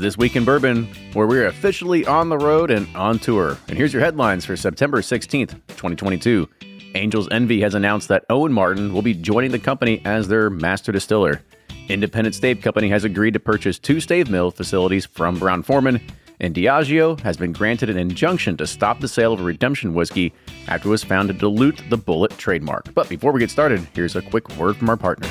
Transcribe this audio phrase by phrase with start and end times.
[0.00, 3.58] This Week in Bourbon, where we're officially on the road and on tour.
[3.68, 6.48] And here's your headlines for September 16th, 2022.
[6.94, 10.90] Angels Envy has announced that Owen Martin will be joining the company as their master
[10.90, 11.42] distiller.
[11.88, 16.00] Independent Stave Company has agreed to purchase two stave mill facilities from Brown Forman,
[16.40, 20.32] and Diageo has been granted an injunction to stop the sale of redemption whiskey
[20.66, 22.94] after it was found to dilute the Bulleit trademark.
[22.94, 25.30] But before we get started, here's a quick word from our partners.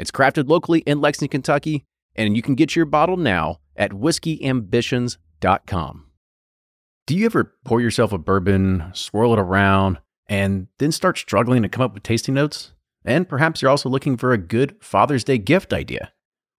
[0.00, 1.84] It's crafted locally in Lexington, Kentucky,
[2.16, 6.06] and you can get your bottle now at whiskeyambitions.com.
[7.06, 11.68] Do you ever pour yourself a bourbon, swirl it around, and then start struggling to
[11.68, 12.72] come up with tasting notes?
[13.04, 16.12] And perhaps you're also looking for a good Father's Day gift idea.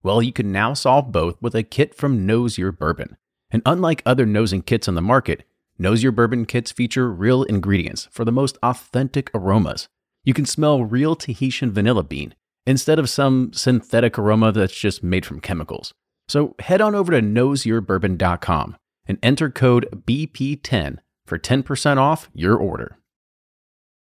[0.03, 3.17] Well, you can now solve both with a kit from Nose Your Bourbon.
[3.49, 5.45] And unlike other nosing kits on the market,
[5.79, 9.89] Nose Your Bourbon kits feature real ingredients for the most authentic aromas.
[10.23, 15.25] You can smell real Tahitian vanilla bean instead of some synthetic aroma that's just made
[15.25, 15.93] from chemicals.
[16.27, 22.97] So head on over to noseyourbourbon.com and enter code BP10 for 10% off your order.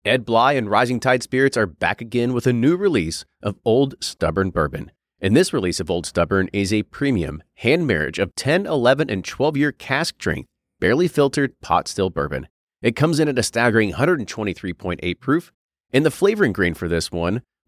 [0.04, 3.94] Ed Bly and Rising Tide Spirits are back again with a new release of Old
[4.00, 4.90] Stubborn Bourbon.
[5.20, 9.24] And this release of Old Stubborn is a premium hand marriage of 10, 11, and
[9.24, 10.48] 12 year cask strength,
[10.80, 12.48] barely filtered pot still bourbon.
[12.82, 15.52] It comes in at a staggering 123.8 proof,
[15.92, 17.42] and the flavoring grain for this one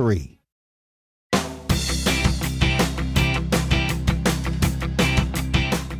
[0.00, 0.38] three.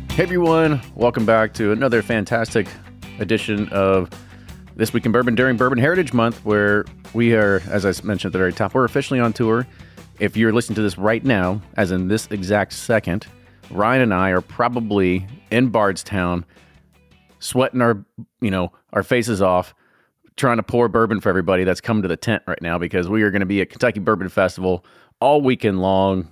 [0.09, 2.67] Hey everyone, welcome back to another fantastic
[3.19, 4.09] edition of
[4.75, 8.33] This Week in Bourbon during Bourbon Heritage Month, where we are, as I mentioned at
[8.33, 9.67] the very top, we're officially on tour.
[10.17, 13.27] If you're listening to this right now, as in this exact second,
[13.69, 16.43] Ryan and I are probably in Bardstown,
[17.37, 18.03] sweating our,
[18.39, 19.75] you know, our faces off,
[20.37, 23.23] trying to pour bourbon for everybody that's come to the tent right now because we
[23.23, 24.85] are going to be at Kentucky Bourbon Festival
[25.19, 26.31] all weekend long,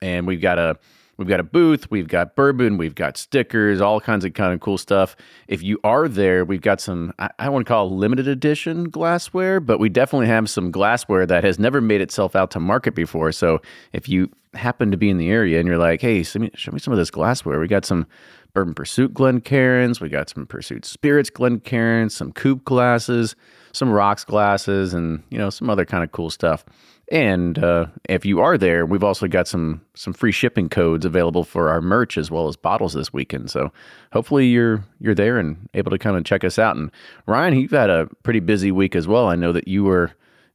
[0.00, 0.78] and we've got a
[1.16, 4.60] we've got a booth, we've got bourbon, we've got stickers, all kinds of kind of
[4.60, 5.14] cool stuff.
[5.48, 9.60] If you are there, we've got some I, I want to call limited edition glassware,
[9.60, 13.32] but we definitely have some glassware that has never made itself out to market before.
[13.32, 13.60] So
[13.92, 16.72] if you happen to be in the area and you're like, hey, show me, show
[16.72, 18.06] me some of this glassware, we got some
[18.52, 20.00] Bourbon Pursuit Glencairns.
[20.00, 23.36] We got some Pursuit Spirits Glencairns, some Coupe glasses,
[23.72, 26.64] some Rocks glasses, and you know some other kind of cool stuff.
[27.10, 31.42] And uh, if you are there, we've also got some some free shipping codes available
[31.42, 33.50] for our merch as well as bottles this weekend.
[33.50, 33.72] So
[34.12, 36.76] hopefully you're you're there and able to come and check us out.
[36.76, 36.90] And
[37.26, 39.26] Ryan, you've had a pretty busy week as well.
[39.26, 40.12] I know that you were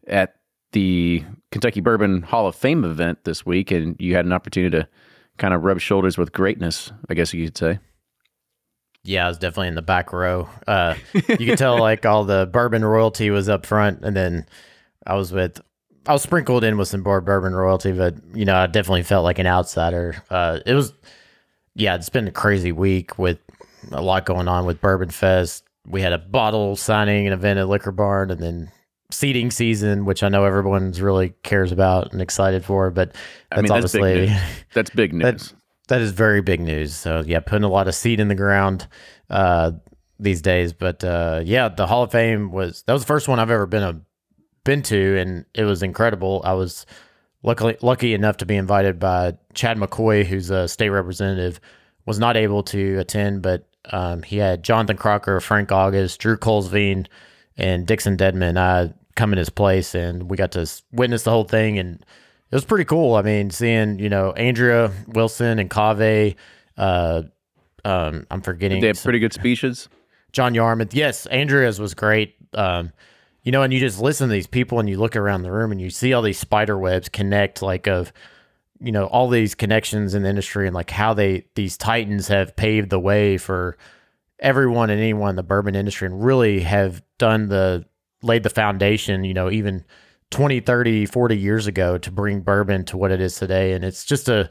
[0.08, 0.36] at
[0.72, 4.88] the Kentucky Bourbon Hall of Fame event this week, and you had an opportunity to
[5.38, 7.80] kind of rub shoulders with greatness, I guess you could say.
[9.04, 10.50] Yeah, I was definitely in the back row.
[10.66, 14.48] Uh, you could tell like all the bourbon royalty was up front, and then
[15.06, 15.62] I was with
[16.08, 19.24] I was sprinkled in with some more bourbon royalty, but you know I definitely felt
[19.24, 20.24] like an outsider.
[20.30, 20.94] Uh, it was
[21.76, 23.38] yeah, it's been a crazy week with
[23.92, 25.64] a lot going on with Bourbon Fest.
[25.86, 28.72] We had a bottle signing an event at Liquor Barn, and then
[29.12, 32.90] seeding season, which I know everyone's really cares about and excited for.
[32.92, 33.20] But that's
[33.52, 34.38] I mean, that's obviously big
[34.74, 35.24] that's big news.
[35.50, 35.54] that,
[35.88, 36.96] that is very big news.
[36.96, 38.88] So yeah, putting a lot of seed in the ground
[39.30, 39.72] uh,
[40.20, 40.74] these days.
[40.74, 43.66] But uh, yeah, the Hall of Fame was that was the first one I've ever
[43.66, 44.02] been a
[44.64, 46.42] been to, and it was incredible.
[46.44, 46.86] I was
[47.44, 51.60] luckily lucky enough to be invited by Chad McCoy, who's a state representative
[52.06, 57.08] was not able to attend, but um, he had Jonathan Crocker, Frank August, Drew Kulsveen,
[57.58, 61.46] and Dixon Dedman I come in his place, and we got to witness the whole
[61.46, 61.96] thing, and
[62.52, 63.16] it was pretty cool.
[63.16, 66.36] I mean, seeing you know Andrea Wilson and Kave.
[66.78, 67.24] Uh,
[67.84, 68.82] um, I'm forgetting.
[68.82, 69.90] They have pretty good speeches.
[70.32, 70.94] John Yarmuth.
[70.94, 72.36] Yes, Andrea's was great.
[72.54, 72.92] Um,
[73.44, 75.72] you know, and you just listen to these people and you look around the room
[75.72, 78.12] and you see all these spider webs connect, like of,
[78.82, 82.56] you know, all these connections in the industry and like how they, these titans have
[82.56, 83.78] paved the way for
[84.40, 87.86] everyone and anyone in the bourbon industry and really have done the,
[88.22, 89.86] laid the foundation, you know, even
[90.32, 93.74] 20, 30, 40 years ago to bring bourbon to what it is today.
[93.74, 94.50] And it's just a,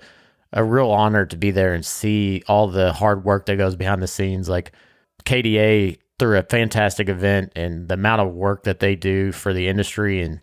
[0.53, 4.03] a real honor to be there and see all the hard work that goes behind
[4.03, 4.49] the scenes.
[4.49, 4.73] Like
[5.25, 9.69] KDA through a fantastic event and the amount of work that they do for the
[9.69, 10.41] industry and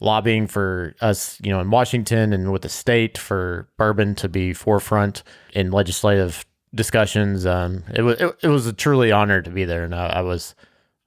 [0.00, 4.52] lobbying for us, you know, in Washington and with the state for bourbon to be
[4.52, 5.22] forefront
[5.54, 6.44] in legislative
[6.74, 7.46] discussions.
[7.46, 10.20] Um, it was it, it, was a truly honor to be there, and I, I
[10.22, 10.54] was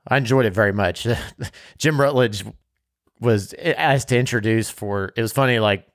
[0.08, 1.08] I enjoyed it very much.
[1.78, 2.46] Jim Rutledge
[3.19, 5.12] was asked to introduce for.
[5.16, 5.88] It was funny, like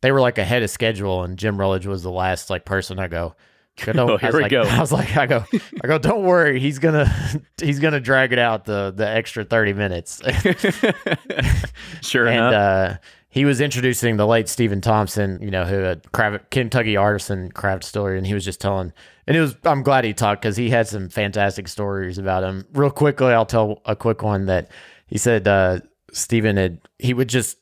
[0.00, 3.08] they were like ahead of schedule, and Jim Rutledge was the last like person I
[3.08, 3.34] go.
[3.86, 4.62] oh, here we like, go.
[4.66, 5.44] I was like, I go,
[5.82, 5.98] I go.
[5.98, 7.08] Don't worry, he's gonna,
[7.60, 10.20] he's gonna drag it out the the extra thirty minutes.
[12.00, 12.54] sure and, enough.
[12.54, 12.96] Uh,
[13.30, 17.82] he was introducing the late Stephen Thompson, you know, who had craft, Kentucky artisan craft
[17.82, 18.92] distillery, and he was just telling,
[19.26, 19.54] and it was.
[19.64, 22.66] I'm glad he talked because he had some fantastic stories about him.
[22.72, 24.70] Real quickly, I'll tell a quick one that
[25.06, 25.46] he said.
[25.46, 25.80] Uh,
[26.10, 27.58] Stephen had he would just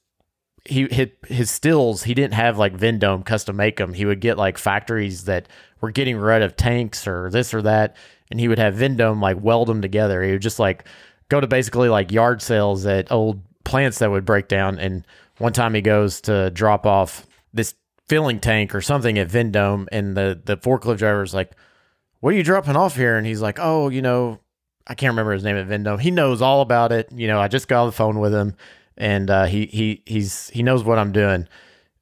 [0.65, 2.05] he hit his stills.
[2.05, 3.93] He didn't have like Vendome custom make them.
[3.93, 5.49] He would get like factories that
[5.81, 7.97] were getting rid of tanks or this or that,
[8.31, 10.23] and he would have Vendome like weld them together.
[10.23, 10.85] He would just like
[11.29, 14.79] go to basically like yard sales at old plants that would break down.
[14.79, 15.05] And
[15.39, 17.75] one time he goes to drop off this
[18.09, 21.53] filling tank or something at Vendome, and the the forklift driver's like,
[22.21, 24.41] "What are you dropping off here?" And he's like, "Oh, you know."
[24.89, 25.99] I can't remember his name at Vendome.
[25.99, 27.11] He knows all about it.
[27.11, 28.55] You know, I just got on the phone with him
[28.97, 31.47] and uh, he he he's he knows what I'm doing,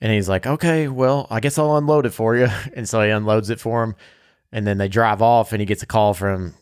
[0.00, 3.10] and he's like, okay, well, I guess I'll unload it for you, and so he
[3.10, 3.96] unloads it for him,
[4.52, 6.54] and then they drive off, and he gets a call from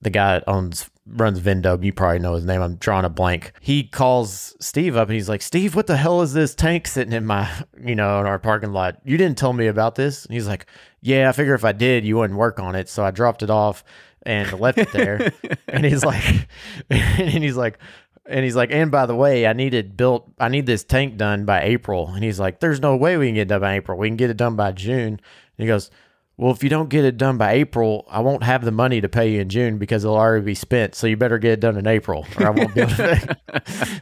[0.00, 1.82] the guy that owns runs Vendome.
[1.82, 2.62] You probably know his name.
[2.62, 3.52] I'm drawing a blank.
[3.60, 7.12] He calls Steve up, and he's like, Steve, what the hell is this tank sitting
[7.12, 7.48] in my
[7.84, 9.00] you know in our parking lot?
[9.04, 10.24] You didn't tell me about this.
[10.24, 10.66] And he's like,
[11.00, 13.50] Yeah, I figure if I did, you wouldn't work on it, so I dropped it
[13.50, 13.84] off
[14.22, 15.32] and left it there.
[15.68, 16.48] and he's like,
[16.90, 17.78] and he's like,
[18.26, 21.46] and he's like, and by the way, I needed built, I need this tank done
[21.46, 22.08] by April.
[22.08, 23.98] And he's like, there's no way we can get it done by April.
[23.98, 25.14] We can get it done by June.
[25.14, 25.20] And
[25.56, 25.90] he goes,
[26.38, 29.08] well, if you don't get it done by April, I won't have the money to
[29.08, 30.94] pay you in June because it'll already be spent.
[30.94, 33.36] So you better get it done in April, or I won't be able to.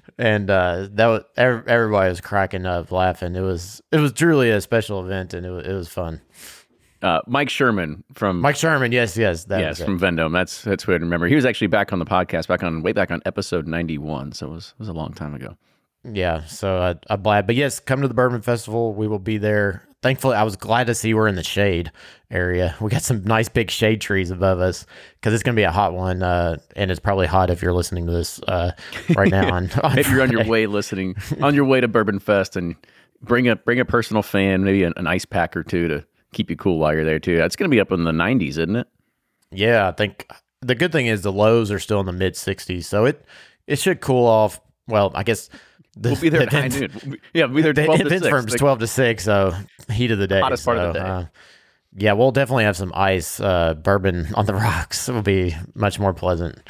[0.19, 3.35] and uh, that was everybody was cracking up, laughing.
[3.35, 6.21] It was it was truly a special event, and it was, it was fun.
[7.01, 10.33] Uh, Mike Sherman from Mike Sherman, yes, yes, that yes from Vendome.
[10.33, 11.29] That's that's who I remember.
[11.29, 14.33] He was actually back on the podcast back on way back on episode ninety one,
[14.33, 15.57] so it was it was a long time ago.
[16.05, 17.47] Yeah, so I, I'm glad.
[17.47, 18.93] But yes, come to the Bourbon Festival.
[18.93, 19.89] We will be there.
[20.07, 21.91] Thankfully, I was glad to see we're in the shade
[22.31, 22.77] area.
[22.81, 25.73] We got some nice big shade trees above us because it's going to be a
[25.73, 28.71] hot one, uh, and it's probably hot if you're listening to this uh,
[29.17, 29.53] right now.
[29.53, 32.77] on, on if you're on your way listening, on your way to Bourbon Fest, and
[33.21, 36.51] bring a bring a personal fan, maybe an, an ice pack or two to keep
[36.51, 37.43] you cool while you're there too.
[37.43, 38.87] It's going to be up in the 90s, isn't it?
[39.51, 40.31] Yeah, I think
[40.63, 43.25] the good thing is the lows are still in the mid 60s, so it
[43.67, 44.61] it should cool off.
[44.87, 45.51] Well, I guess
[46.11, 47.19] we'll be there at high noon.
[47.33, 47.73] Yeah, we'll be there.
[47.73, 49.55] 12 the event firm's like, 12 to 6, so
[49.91, 50.41] heat of the day.
[50.41, 51.05] Hottest so, part of the day.
[51.05, 51.25] Uh,
[51.99, 53.41] yeah, we'll definitely have some ice.
[53.41, 56.61] Uh, bourbon on the rocks It will be much more pleasant.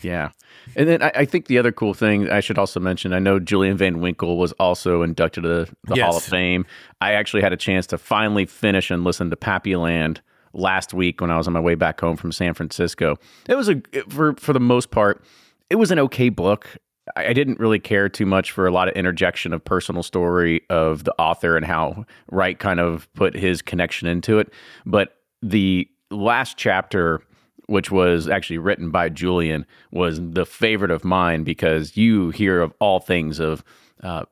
[0.00, 0.30] Yeah.
[0.76, 3.40] And then I, I, think the other cool thing I should also mention, I know
[3.40, 6.06] Julian Van Winkle was also inducted to the, the yes.
[6.06, 6.66] Hall of Fame.
[7.00, 10.20] I actually had a chance to finally finish and listen to Pappyland
[10.52, 13.16] last week when I was on my way back home from San Francisco.
[13.48, 15.24] It was a for for the most part,
[15.70, 16.76] it was an okay book.
[17.16, 21.04] I didn't really care too much for a lot of interjection of personal story of
[21.04, 24.52] the author and how Wright kind of put his connection into it.
[24.86, 27.22] But the last chapter
[27.68, 32.72] which was actually written by Julian, was the favorite of mine because you hear of
[32.80, 33.62] all things of
[34.02, 34.24] uh,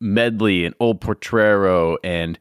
[0.00, 2.38] Medley and Old Potrero and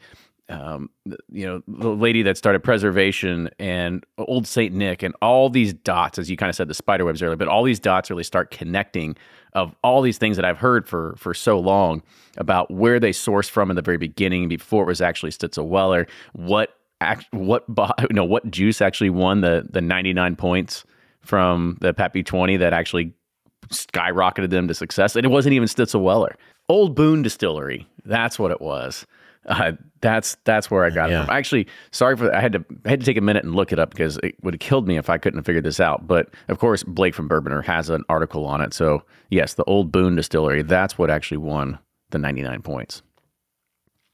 [0.50, 0.90] um,
[1.30, 6.18] you know the lady that started preservation and Old Saint Nick and all these dots,
[6.18, 8.50] as you kind of said, the spider webs earlier, but all these dots really start
[8.50, 9.16] connecting
[9.58, 12.04] of all these things that I've heard for for so long
[12.38, 16.06] about where they sourced from in the very beginning before it was actually Stitzel Weller,
[16.34, 16.76] what
[17.32, 17.66] what
[18.02, 20.86] you know what juice actually won the the 99 points
[21.22, 23.14] from the Pappy 20 that actually
[23.70, 26.36] skyrocketed them to success, and it wasn't even Stitzel Weller.
[26.70, 29.08] Old Boone Distillery, that's what it was.
[29.48, 31.24] Uh, that's that's where I got Yeah.
[31.24, 31.36] it from.
[31.36, 33.80] Actually, sorry for I had to I had to take a minute and look it
[33.80, 36.06] up because it would have killed me if I couldn't have figured this out.
[36.08, 38.74] But of course, Blake from Bourbonr has an article on it.
[38.74, 40.62] So yes, the old Boone Distillery.
[40.64, 41.80] That's what actually won
[42.12, 43.02] the 99 points.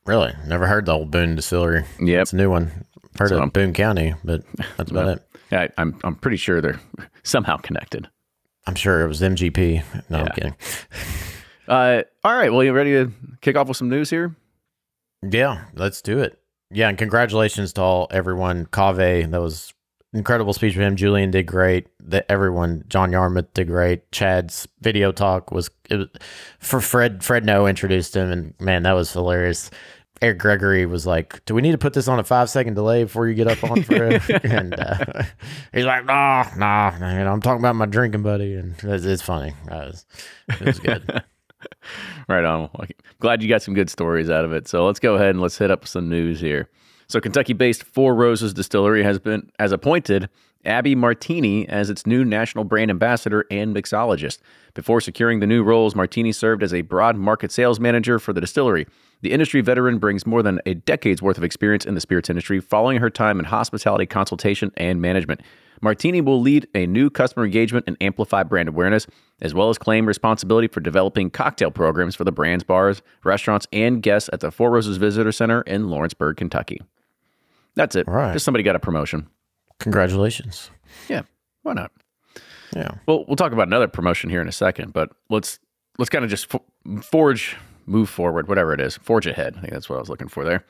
[0.05, 0.33] Really?
[0.47, 1.83] Never heard the old Boone Distillery.
[1.99, 2.85] Yeah, It's a new one.
[3.17, 4.43] Heard So- of Boone County, but
[4.77, 5.23] that's about it.
[5.51, 6.79] I, I'm I'm pretty sure they're
[7.23, 8.09] somehow connected.
[8.65, 9.83] I'm sure it was MGP.
[10.09, 10.55] No, I'm kidding.
[11.65, 12.51] Uh, all right.
[12.51, 13.09] Well, you ready to
[13.39, 14.35] kick off with some news here?
[15.31, 16.39] Yeah, let's do it.
[16.71, 18.65] Yeah, and congratulations to all everyone.
[18.65, 19.73] Cave, that was
[20.13, 20.95] incredible speech from him.
[20.95, 21.87] Julian did great.
[21.99, 24.11] That everyone, John Yarmuth did great.
[24.11, 26.07] Chad's video talk was it was
[26.59, 27.23] for Fred.
[27.23, 29.69] Fred Noe introduced him, and man, that was hilarious.
[30.21, 33.03] Eric Gregory was like, "Do we need to put this on a five second delay
[33.03, 35.23] before you get up on Fred?" and uh,
[35.73, 39.53] he's like, "Nah, nah, man, I'm talking about my drinking buddy," and it's, it's funny.
[39.65, 40.05] It was,
[40.47, 41.23] it was good.
[42.29, 42.69] Right on.
[42.73, 42.87] Well,
[43.19, 44.67] Glad you got some good stories out of it.
[44.67, 46.69] So let's go ahead and let's hit up some news here.
[47.07, 50.29] So Kentucky-based Four Roses Distillery has been has appointed
[50.65, 54.39] Abby Martini as its new national brand ambassador and mixologist.
[54.73, 58.41] Before securing the new roles, Martini served as a broad market sales manager for the
[58.41, 58.87] distillery.
[59.21, 62.59] The industry veteran brings more than a decade's worth of experience in the spirits industry,
[62.59, 65.41] following her time in hospitality consultation and management.
[65.83, 69.05] Martini will lead a new customer engagement and amplify brand awareness,
[69.41, 74.01] as well as claim responsibility for developing cocktail programs for the brand's bars, restaurants, and
[74.01, 76.79] guests at the Four Roses Visitor Center in Lawrenceburg, Kentucky.
[77.75, 78.07] That's it.
[78.07, 78.31] right.
[78.33, 79.27] Just somebody got a promotion.
[79.79, 80.71] Congratulations.
[81.09, 81.23] Yeah,
[81.63, 81.91] why not?
[82.73, 82.91] Yeah.
[83.05, 85.59] Well, we'll talk about another promotion here in a second, but let's
[85.99, 86.63] let's kind of just fo-
[87.01, 89.55] forge, move forward, whatever it is, forge ahead.
[89.57, 90.65] I think that's what I was looking for there.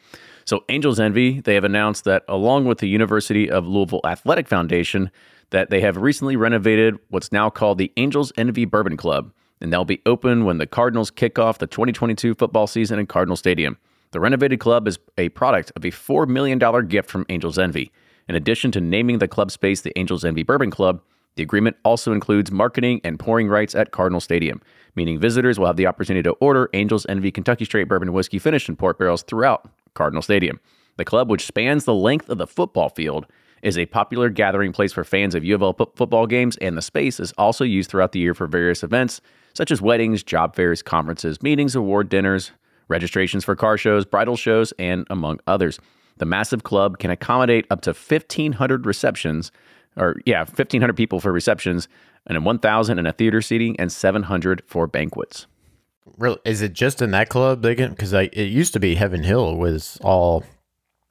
[0.46, 5.10] So, Angels Envy, they have announced that along with the University of Louisville Athletic Foundation,
[5.52, 9.86] that they have recently renovated what's now called the Angels Envy Bourbon Club, and they'll
[9.86, 13.78] be open when the Cardinals kick off the 2022 football season in Cardinal Stadium.
[14.12, 17.92] The renovated club is a product of a $4 million gift from Angels Envy.
[18.28, 21.02] In addition to naming the club space the Angels Envy Bourbon Club,
[21.36, 24.62] the agreement also includes marketing and pouring rights at Cardinal Stadium,
[24.96, 28.70] meaning visitors will have the opportunity to order Angels Envy Kentucky Straight Bourbon Whiskey finished
[28.70, 30.60] in port barrels throughout Cardinal Stadium.
[30.98, 33.26] The club, which spans the length of the football field,
[33.62, 37.20] is a popular gathering place for fans of U of football games, and the space
[37.20, 39.22] is also used throughout the year for various events
[39.54, 42.52] such as weddings, job fairs, conferences, meetings, award dinners,
[42.88, 45.80] registrations for car shows, bridal shows, and among others.
[46.18, 49.52] The massive club can accommodate up to 1,500 receptions,
[49.96, 51.88] or yeah, 1,500 people for receptions,
[52.26, 55.48] and then 1,000 in a theater seating, and 700 for banquets.
[56.18, 57.62] Really, is it just in that club?
[57.62, 60.44] They can because it used to be Heaven Hill was all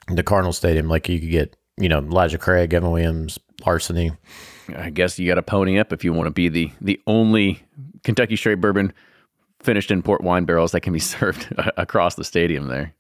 [0.09, 0.89] the Cardinal Stadium.
[0.89, 4.13] Like you could get, you know, Elijah Craig, Evan Williams, Larceny.
[4.77, 7.63] I guess you got to pony up if you want to be the the only
[8.05, 8.93] Kentucky straight bourbon
[9.61, 12.95] finished in port wine barrels that can be served across the stadium there.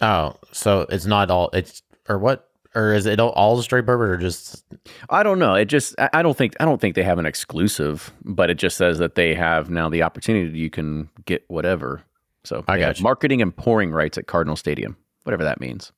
[0.00, 1.50] Oh, so it's not all.
[1.52, 2.48] It's or what?
[2.74, 4.64] Or is it all, the straight bourbon or just?
[5.10, 5.54] I don't know.
[5.54, 8.76] It just I don't think I don't think they have an exclusive, but it just
[8.78, 12.02] says that they have now the opportunity you can get whatever.
[12.44, 13.02] So I got you.
[13.02, 15.92] marketing and pouring rights at Cardinal Stadium, whatever that means.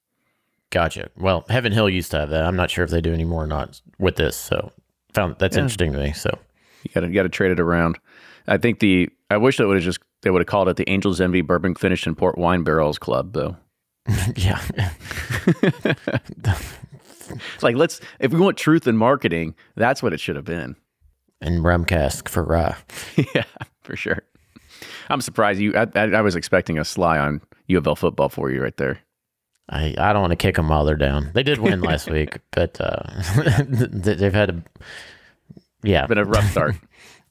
[0.70, 1.10] Gotcha.
[1.16, 2.44] Well, Heaven Hill used to have that.
[2.44, 4.36] I'm not sure if they do anymore or not with this.
[4.36, 4.72] So
[5.12, 6.12] found that's interesting to me.
[6.12, 6.36] So
[6.82, 7.98] You got to got to trade it around.
[8.48, 10.88] I think the I wish they would have just they would have called it the
[10.90, 13.56] Angels Envy Bourbon Finished in Port Wine Barrels Club though.
[14.36, 14.60] yeah,
[17.30, 20.76] It's like let's if we want truth in marketing, that's what it should have been.
[21.40, 22.76] and rum cask for rye.
[23.34, 23.44] yeah,
[23.82, 24.22] for sure.
[25.08, 25.74] I'm surprised you.
[25.74, 28.76] I, I, I was expecting a sly on U of L football for you right
[28.76, 28.98] there.
[29.70, 31.30] I, I don't want to kick them while they're down.
[31.34, 33.02] They did win last week, but uh,
[33.66, 34.62] they- they've had a
[35.82, 36.00] yeah.
[36.02, 36.76] It's been a rough start.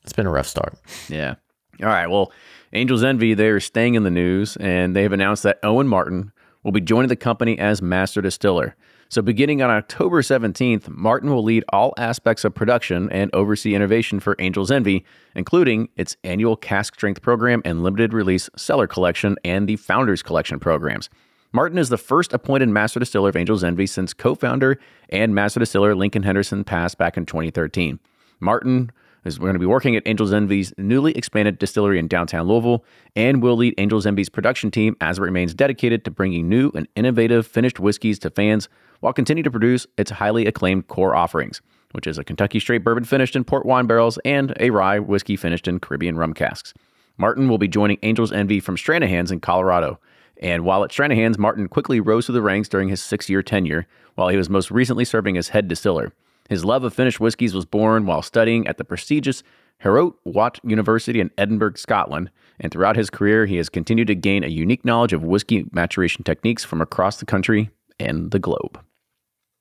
[0.04, 0.76] It's been a rough start.
[1.08, 1.36] yeah.
[1.82, 2.08] All right.
[2.08, 2.32] Well,
[2.74, 6.32] Angels Envy they're staying in the news, and they have announced that Owen Martin
[6.64, 8.76] will be joining the company as master distiller.
[9.10, 14.20] So, beginning on October 17th, Martin will lead all aspects of production and oversee innovation
[14.20, 15.06] for Angels Envy,
[15.36, 20.60] including its annual cask strength program and limited release cellar collection and the Founders Collection
[20.60, 21.10] programs.
[21.52, 24.80] Martin is the first appointed master distiller of Angels Envy since co founder
[25.10, 28.00] and master distiller Lincoln Henderson passed back in 2013.
[28.40, 28.92] Martin
[29.26, 32.84] is going to be working at Angels Envy's newly expanded distillery in downtown Louisville
[33.16, 36.88] and will lead Angels Envy's production team as it remains dedicated to bringing new and
[36.96, 41.62] innovative finished whiskeys to fans while continuing to produce its highly acclaimed core offerings,
[41.92, 45.36] which is a Kentucky straight bourbon finished in port wine barrels and a rye whiskey
[45.36, 46.74] finished in Caribbean rum casks.
[47.18, 50.00] Martin will be joining Angels Envy from Stranahan's in Colorado.
[50.42, 53.88] And while at Stranahan's, Martin quickly rose through the ranks during his six year tenure,
[54.16, 56.12] while he was most recently serving as head distiller.
[56.50, 59.44] His love of finished whiskeys was born while studying at the prestigious
[59.84, 64.44] Heriot Watt University in Edinburgh, Scotland, and throughout his career, he has continued to gain
[64.44, 67.70] a unique knowledge of whiskey maturation techniques from across the country
[68.00, 68.80] and the globe.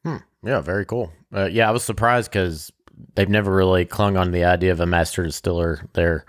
[0.04, 0.18] Hmm.
[0.44, 1.12] Yeah, very cool.
[1.34, 2.70] Uh, yeah, I was surprised because
[3.14, 6.24] they've never really clung on the idea of a master distiller there.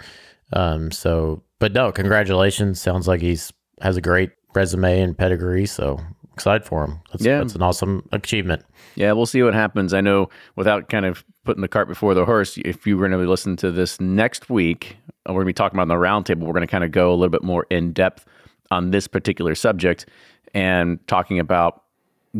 [0.53, 2.79] Um, so, but no, congratulations.
[2.79, 5.65] Sounds like he's has a great resume and pedigree.
[5.65, 5.99] So
[6.33, 6.99] excited for him.
[7.11, 7.39] That's, Yeah.
[7.39, 8.63] that's an awesome achievement.
[8.95, 9.93] Yeah, we'll see what happens.
[9.93, 13.19] I know without kind of putting the cart before the horse, if you were going
[13.19, 14.97] to listen to this next week,
[15.27, 16.91] uh, we're going to be talking about in the roundtable, we're going to kind of
[16.91, 18.25] go a little bit more in depth
[18.71, 20.07] on this particular subject
[20.53, 21.83] and talking about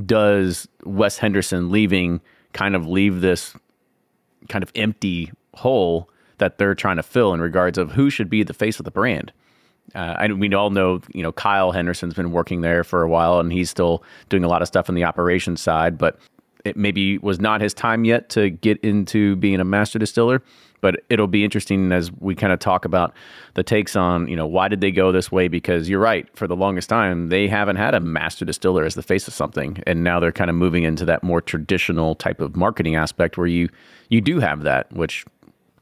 [0.06, 2.22] does Wes Henderson leaving
[2.54, 3.56] kind of leave this
[4.50, 6.10] kind of empty hole
[6.40, 8.92] that they're trying to fill in regards of who should be the face of the
[8.92, 9.32] brand.
[9.96, 13.52] Uh, we all know, you know, Kyle Henderson's been working there for a while, and
[13.52, 15.98] he's still doing a lot of stuff on the operations side.
[15.98, 16.18] But
[16.66, 20.42] it maybe was not his time yet to get into being a master distiller.
[20.82, 23.14] But it'll be interesting as we kind of talk about
[23.54, 25.48] the takes on, you know, why did they go this way?
[25.48, 29.02] Because you're right, for the longest time they haven't had a master distiller as the
[29.02, 32.58] face of something, and now they're kind of moving into that more traditional type of
[32.58, 33.70] marketing aspect where you
[34.10, 35.24] you do have that, which,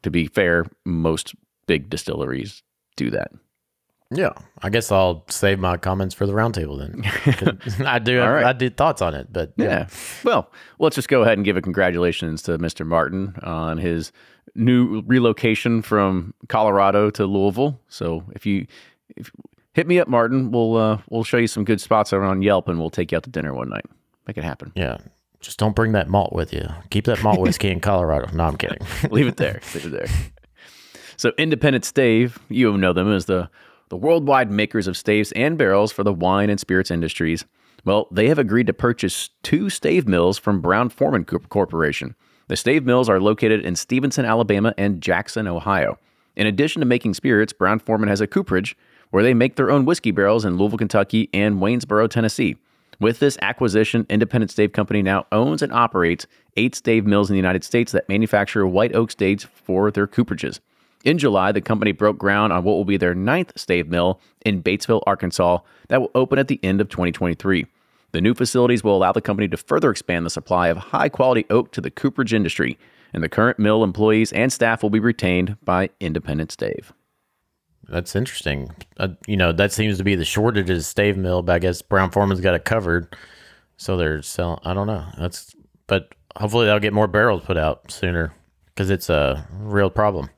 [0.04, 1.34] to be fair, most
[1.66, 2.62] big distilleries
[2.96, 3.32] do that.
[4.14, 7.86] Yeah, I guess I'll save my comments for the roundtable then.
[7.88, 8.22] I do.
[8.22, 8.44] All right.
[8.44, 9.88] I did thoughts on it, but Yeah.
[10.24, 12.86] Well, let's just go ahead and give a congratulations to Mr.
[12.86, 14.12] Martin on his
[14.54, 17.80] new relocation from Colorado to Louisville.
[17.88, 18.68] So if you
[19.16, 19.32] if
[19.74, 22.80] hit me up, Martin, we'll uh, we'll show you some good spots around Yelp, and
[22.80, 23.86] we'll take you out to dinner one night.
[24.28, 24.72] Make it happen.
[24.76, 24.98] yeah.
[25.40, 26.68] Just don't bring that malt with you.
[26.92, 28.32] Keep that malt whiskey in Colorado.
[28.32, 28.78] No, I'm kidding.
[29.10, 29.60] Leave it there.
[29.74, 30.08] Leave it there.
[31.18, 33.48] So Independent Stave, you know them as the
[33.92, 37.44] the worldwide makers of staves and barrels for the wine and spirits industries.
[37.84, 42.16] Well, they have agreed to purchase two stave mills from Brown Forman Corporation.
[42.48, 46.00] The stave mills are located in Stevenson, Alabama and Jackson, Ohio.
[46.38, 48.78] In addition to making spirits, Brown Forman has a cooperage
[49.10, 52.56] where they make their own whiskey barrels in Louisville, Kentucky and Waynesboro, Tennessee.
[53.02, 57.40] With this acquisition, Independent Stave Company now owns and operates eight stave mills in the
[57.40, 60.62] United States that manufacture white oak staves for their cooperages.
[61.04, 64.62] In July, the company broke ground on what will be their ninth stave mill in
[64.62, 67.66] Batesville, Arkansas, that will open at the end of 2023.
[68.12, 71.46] The new facilities will allow the company to further expand the supply of high quality
[71.50, 72.78] oak to the cooperage industry,
[73.14, 76.94] and the current mill employees and staff will be retained by Independent Stave.
[77.88, 78.72] That's interesting.
[78.98, 82.12] Uh, you know, that seems to be the shortages stave mill, but I guess Brown
[82.12, 83.16] Forman's got it covered.
[83.78, 84.60] So they're selling.
[84.64, 85.06] I don't know.
[85.18, 85.56] That's
[85.88, 88.34] but hopefully they'll get more barrels put out sooner
[88.68, 90.30] because it's a real problem.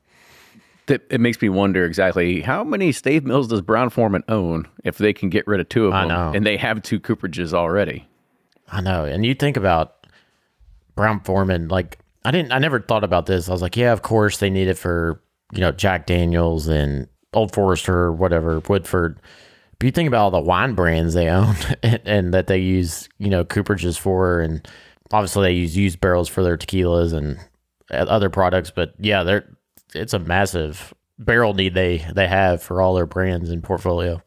[0.86, 4.98] It, it makes me wonder exactly how many stave mills does Brown Forman own if
[4.98, 6.32] they can get rid of two of I them, know.
[6.34, 8.06] and they have two cooperages already.
[8.70, 9.04] I know.
[9.04, 10.06] And you think about
[10.94, 13.48] Brown Forman, like I didn't I never thought about this.
[13.48, 17.08] I was like, yeah, of course they need it for, you know, Jack Daniels and
[17.32, 19.20] Old Forester or whatever, Woodford.
[19.78, 23.08] But you think about all the wine brands they own and, and that they use,
[23.18, 24.66] you know, cooperages for and
[25.12, 27.38] obviously they use used barrels for their tequilas and
[27.90, 29.53] other products, but yeah, they're
[29.94, 34.22] it's a massive barrel need they they have for all their brands and portfolio.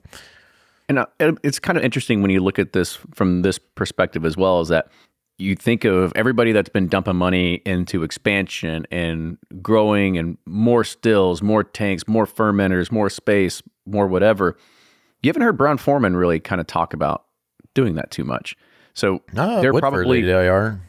[0.89, 1.05] And uh,
[1.43, 4.69] it's kind of interesting when you look at this from this perspective as well, is
[4.69, 4.87] that
[5.37, 11.41] you think of everybody that's been dumping money into expansion and growing and more stills,
[11.41, 14.57] more tanks, more fermenters, more space, more whatever.
[15.21, 17.25] You haven't heard Brown Forman really kind of talk about
[17.73, 18.55] doing that too much.
[18.93, 20.79] So No, they're Woodford probably they are.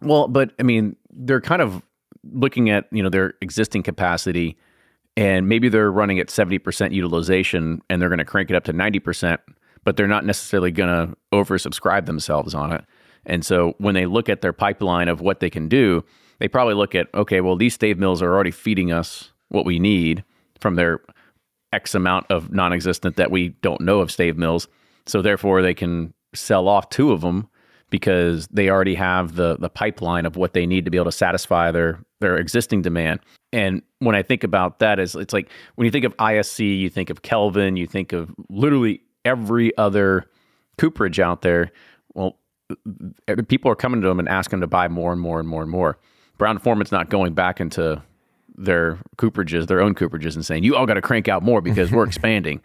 [0.00, 1.82] well, but I mean, they're kind of
[2.32, 4.56] looking at you know their existing capacity,
[5.16, 8.64] and maybe they're running at seventy percent utilization, and they're going to crank it up
[8.64, 9.40] to ninety percent,
[9.84, 12.84] but they're not necessarily going to oversubscribe themselves on it.
[13.24, 16.04] And so when they look at their pipeline of what they can do,
[16.38, 19.78] they probably look at okay, well, these stave mills are already feeding us what we
[19.78, 20.24] need
[20.60, 21.00] from their
[21.72, 24.68] X amount of non-existent that we don't know of stave mills.
[25.06, 27.48] So therefore, they can sell off two of them
[27.90, 31.12] because they already have the the pipeline of what they need to be able to
[31.12, 33.20] satisfy their their existing demand.
[33.52, 36.88] And when I think about that, is it's like when you think of ISC, you
[36.90, 40.24] think of Kelvin, you think of literally every other
[40.78, 41.70] cooperage out there.
[42.14, 42.38] Well,
[43.48, 45.62] people are coming to them and asking them to buy more and more and more
[45.62, 45.98] and more.
[46.38, 48.02] Brown Forman's not going back into
[48.58, 51.90] their cooperages, their own cooperages, and saying, "You all got to crank out more because
[51.92, 52.60] we're expanding."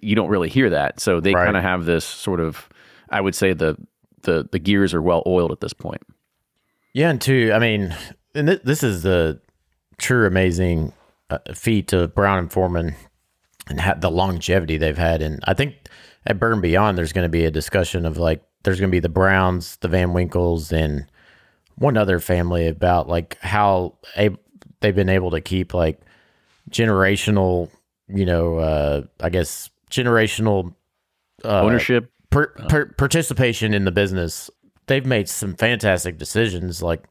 [0.00, 1.44] You don't really hear that, so they Right.
[1.44, 2.68] kind of have this sort of,
[3.10, 3.76] I would say the
[4.24, 6.02] the the gears are well oiled at this point.
[6.92, 7.96] Yeah, and two, I mean,
[8.34, 9.40] and th- this is the
[9.98, 10.92] true amazing
[11.30, 12.94] uh, feat of Brown and Foreman
[13.68, 15.22] and ha- the longevity they've had.
[15.22, 15.74] And I think
[16.26, 19.00] at Burn Beyond, there's going to be a discussion of like, there's going to be
[19.00, 21.06] the Browns, the Van Winkles, and
[21.76, 24.36] one other family about like how a-
[24.80, 26.00] they've been able to keep like
[26.70, 27.70] generational,
[28.08, 30.74] you know, uh, I guess generational
[31.44, 32.10] uh, Ownership.
[32.34, 32.66] Per, oh.
[32.66, 34.50] per, participation in the business.
[34.86, 37.04] They've made some fantastic decisions, like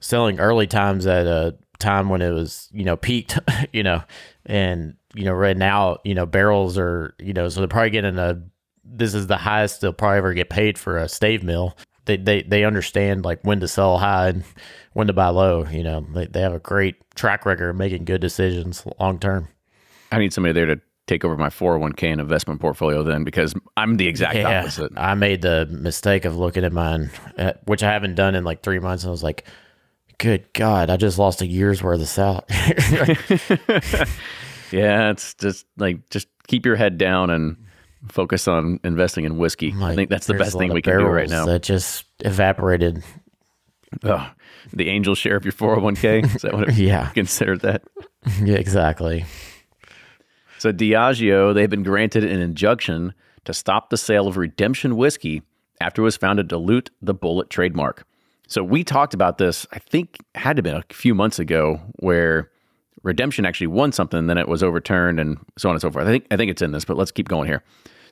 [0.00, 3.38] selling early times at a time when it was, you know, peaked,
[3.72, 4.02] you know,
[4.44, 8.18] and you know, right now, you know, barrels are, you know, so they're probably getting
[8.18, 8.42] a.
[8.86, 11.78] This is the highest they'll probably ever get paid for a stave mill.
[12.04, 14.44] They they they understand like when to sell high and
[14.92, 15.64] when to buy low.
[15.66, 19.48] You know, they they have a great track record of making good decisions long term.
[20.12, 23.96] I need somebody there to take over my 401k and investment portfolio then because I'm
[23.96, 24.92] the exact opposite.
[24.96, 28.62] I made the mistake of looking at mine, uh, which I haven't done in like
[28.62, 29.44] three months, and I was like,
[30.18, 33.18] "Good God, I just lost a year's worth of salary."
[34.72, 37.56] Yeah, it's just like just keep your head down and
[38.08, 39.72] focus on investing in whiskey.
[39.80, 41.44] I think that's the best thing we can do right now.
[41.46, 43.04] That just evaporated.
[44.02, 44.28] Oh,
[44.72, 46.24] the angel share of your 401k.
[46.34, 47.10] Is that what it Yeah.
[47.10, 47.82] considered that?
[48.42, 49.26] Yeah, exactly.
[50.64, 53.12] So Diageo, they've been granted an injunction
[53.44, 55.42] to stop the sale of redemption whiskey
[55.82, 58.06] after it was found to dilute the Bulleit trademark.
[58.48, 62.50] So we talked about this, I think had to been a few months ago, where
[63.02, 66.06] redemption actually won something, then it was overturned and so on and so forth.
[66.06, 67.62] I think I think it's in this, but let's keep going here.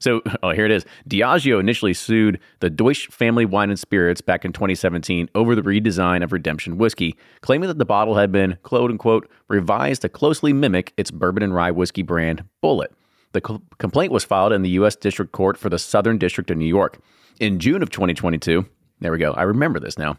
[0.02, 0.84] So oh, here it is.
[1.08, 6.22] Diageo initially sued the Deutsch Family Wine and Spirits back in 2017 over the redesign
[6.22, 10.92] of Redemption whiskey, claiming that the bottle had been quote unquote revised to closely mimic
[10.96, 12.88] its bourbon and rye whiskey brand Bulleit.
[13.32, 14.96] The co- complaint was filed in the U.S.
[14.96, 16.98] District Court for the Southern District of New York.
[17.40, 18.66] In June of 2022,
[19.00, 19.32] there we go.
[19.32, 20.18] I remember this now.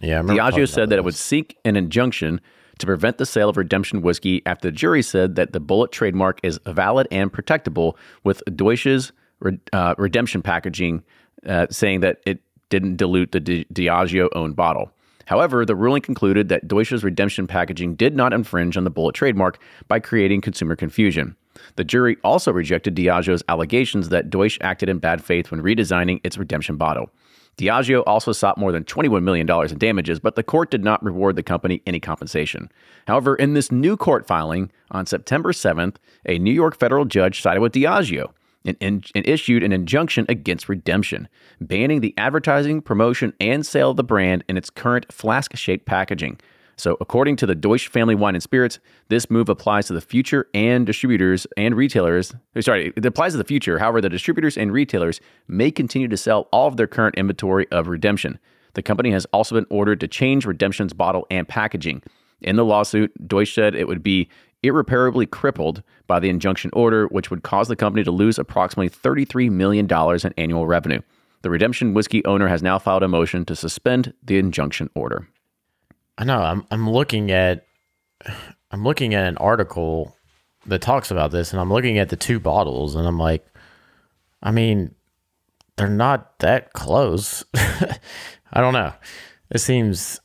[0.00, 2.40] Yeah, I remember Diageo said that it would seek an injunction
[2.78, 6.40] to prevent the sale of redemption whiskey after the jury said that the Bulleit trademark
[6.42, 9.12] is valid and protectable with Deutsch's
[9.44, 11.04] re- uh, redemption packaging,
[11.46, 14.90] uh, saying that it didn't dilute the Di- Diageo owned bottle.
[15.26, 19.58] However, the ruling concluded that Deutsch's redemption packaging did not infringe on the Bulleit trademark
[19.88, 21.36] by creating consumer confusion.
[21.76, 26.36] The jury also rejected Diageo's allegations that Deutsch acted in bad faith when redesigning its
[26.36, 27.10] redemption bottle.
[27.56, 31.36] Diageo also sought more than $21 million in damages, but the court did not reward
[31.36, 32.68] the company any compensation.
[33.06, 37.60] However, in this new court filing on September 7th, a New York federal judge sided
[37.60, 38.32] with Diageo
[38.64, 41.28] and, and, and issued an injunction against redemption,
[41.60, 46.38] banning the advertising, promotion, and sale of the brand in its current flask shaped packaging.
[46.76, 50.48] So, according to the Deutsch Family Wine and Spirits, this move applies to the future
[50.54, 52.34] and distributors and retailers.
[52.56, 53.78] Eh, sorry, it applies to the future.
[53.78, 57.86] However, the distributors and retailers may continue to sell all of their current inventory of
[57.86, 58.40] Redemption.
[58.72, 62.02] The company has also been ordered to change Redemption's bottle and packaging.
[62.40, 64.28] In the lawsuit, Deutsch said it would be
[64.64, 69.50] irreparably crippled by the injunction order, which would cause the company to lose approximately $33
[69.50, 71.00] million in annual revenue.
[71.42, 75.28] The Redemption whiskey owner has now filed a motion to suspend the injunction order.
[76.16, 76.40] I know.
[76.40, 77.66] I'm I'm looking at
[78.70, 80.16] I'm looking at an article
[80.66, 83.46] that talks about this, and I'm looking at the two bottles, and I'm like,
[84.42, 84.94] I mean,
[85.76, 87.44] they're not that close.
[87.54, 88.92] I don't know.
[89.50, 90.20] It seems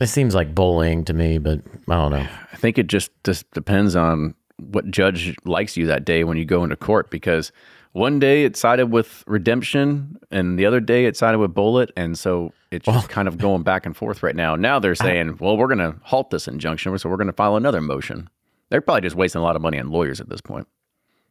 [0.00, 2.26] it seems like bullying to me, but I don't know.
[2.52, 6.44] I think it just just depends on what judge likes you that day when you
[6.44, 7.52] go into court because
[7.92, 12.18] one day it sided with redemption and the other day it sided with Bulleit and
[12.18, 15.56] so it's just kind of going back and forth right now now they're saying well
[15.56, 18.28] we're going to halt this injunction so we're going to file another motion
[18.70, 20.68] they're probably just wasting a lot of money on lawyers at this point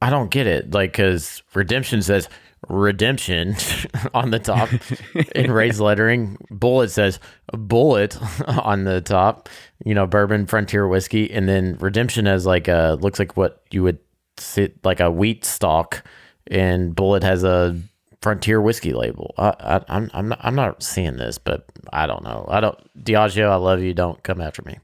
[0.04, 0.74] I don't get it.
[0.74, 2.28] Like, because redemption says
[2.70, 3.56] redemption
[4.14, 4.70] on the top
[5.36, 6.38] in raised lettering.
[6.52, 7.20] Bulleit says
[7.52, 8.18] Bulleit
[8.66, 9.50] on the top,
[9.86, 11.32] you know, bourbon frontier whiskey.
[11.32, 14.00] And then redemption has like a, looks like what you would
[14.38, 16.04] sit like a wheat stalk.
[16.48, 17.80] And Bulleit has a
[18.22, 19.34] frontier whiskey label.
[19.38, 22.46] I, I, I'm, I'm not, I'm not seeing this, but I don't know.
[22.50, 23.94] I don't, Diageo, I love you.
[23.94, 24.78] Don't come after me.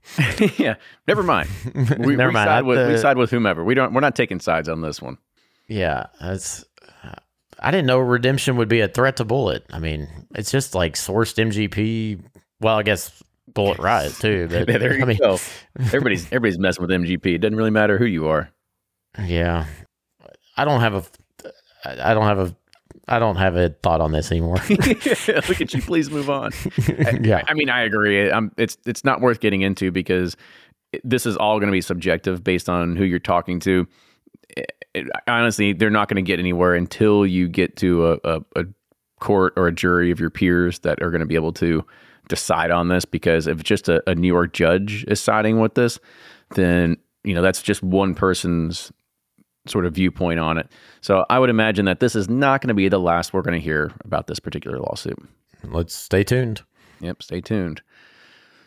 [0.58, 0.76] yeah
[1.08, 2.48] never mind we, Never we mind.
[2.48, 5.02] Side with, we uh, side with whomever we don't we're not taking sides on this
[5.02, 5.18] one
[5.68, 6.66] Yeah, that's.
[7.62, 9.62] I didn't know redemption would be a threat to Bulleit.
[9.72, 12.22] I mean, it's just like sourced MGP.
[12.62, 14.48] Well, I guess Bulleit Rise too.
[14.52, 15.38] But there you I mean, go
[15.80, 18.52] everybody's everybody's messing with mgp it doesn't really matter who you are
[19.18, 19.66] yeah,
[20.56, 21.04] I don't have a.
[21.86, 22.56] I don't have a.
[23.08, 24.58] I don't have a thought on this anymore.
[24.70, 25.82] Look at you.
[25.82, 26.52] Please move on.
[27.22, 28.32] yeah, I mean, I agree.
[28.32, 30.38] i it's it's not worth getting into because
[31.04, 33.88] this is all going to be subjective based on who you're talking to.
[34.94, 38.66] It- honestly, they're not going to get anywhere until you get to a, a, a
[39.20, 41.86] court or a jury of your peers that are going to be able to
[42.28, 43.06] decide on this.
[43.06, 46.00] Because if just a, a New York judge is siding with this,
[46.56, 48.92] then you know that's just one person's
[49.68, 50.72] sort of viewpoint on it.
[51.02, 53.60] So I would imagine that this is not going to be the last we're going
[53.60, 55.20] to hear about this particular lawsuit.
[55.64, 56.64] let's stay tuned.
[57.02, 57.82] Yep, stay tuned.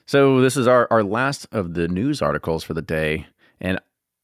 [0.06, 3.26] So this is our, our last of the news articles for the day.
[3.60, 3.80] And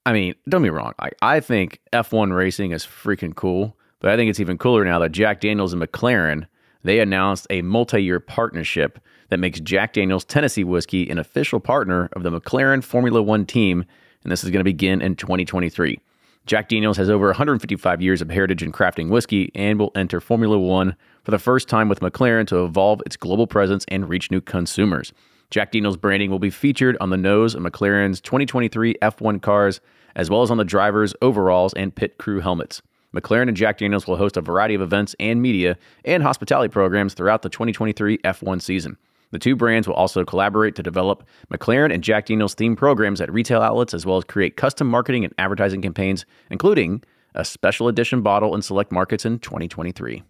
[0.07, 0.95] I mean, don't be wrong.
[0.99, 4.99] I, I think F1 racing is freaking cool, but I think it's even cooler now
[5.01, 6.47] that Jack Daniels and McLaren,
[6.83, 12.23] they announced a multi-year partnership that makes Jack Daniels Tennessee Whiskey an official partner of
[12.23, 13.85] the McLaren Formula One team.
[14.23, 16.01] And this is going to begin in 2023.
[16.47, 20.59] Jack Daniels has over 155 years of heritage in crafting whiskey and will enter Formula
[20.59, 24.41] One for the first time with McLaren to evolve its global presence and reach new
[24.41, 25.13] consumers.
[25.51, 29.81] Jack Daniels branding will be featured on the nose of McLaren's 2023 F1 cars,
[30.15, 32.83] as well as on the drivers' overalls and pit crew helmets.
[33.17, 37.15] McLaren and Jack Daniels will host a variety of events and media and hospitality programs
[37.15, 38.99] throughout the 2023 F1 season.
[39.31, 43.33] The two brands will also collaborate to develop McLaren and Jack Daniels themed programs at
[43.33, 47.03] retail outlets, as well as create custom marketing and advertising campaigns, including
[47.35, 50.23] a special edition bottle in select markets in 2023.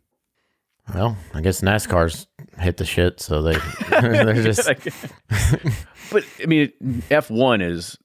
[0.95, 2.27] Well, I guess NASCAR's
[2.59, 3.57] hit the shit, so they
[3.91, 4.69] they're just
[6.13, 6.73] but I mean,
[7.11, 7.99] F one is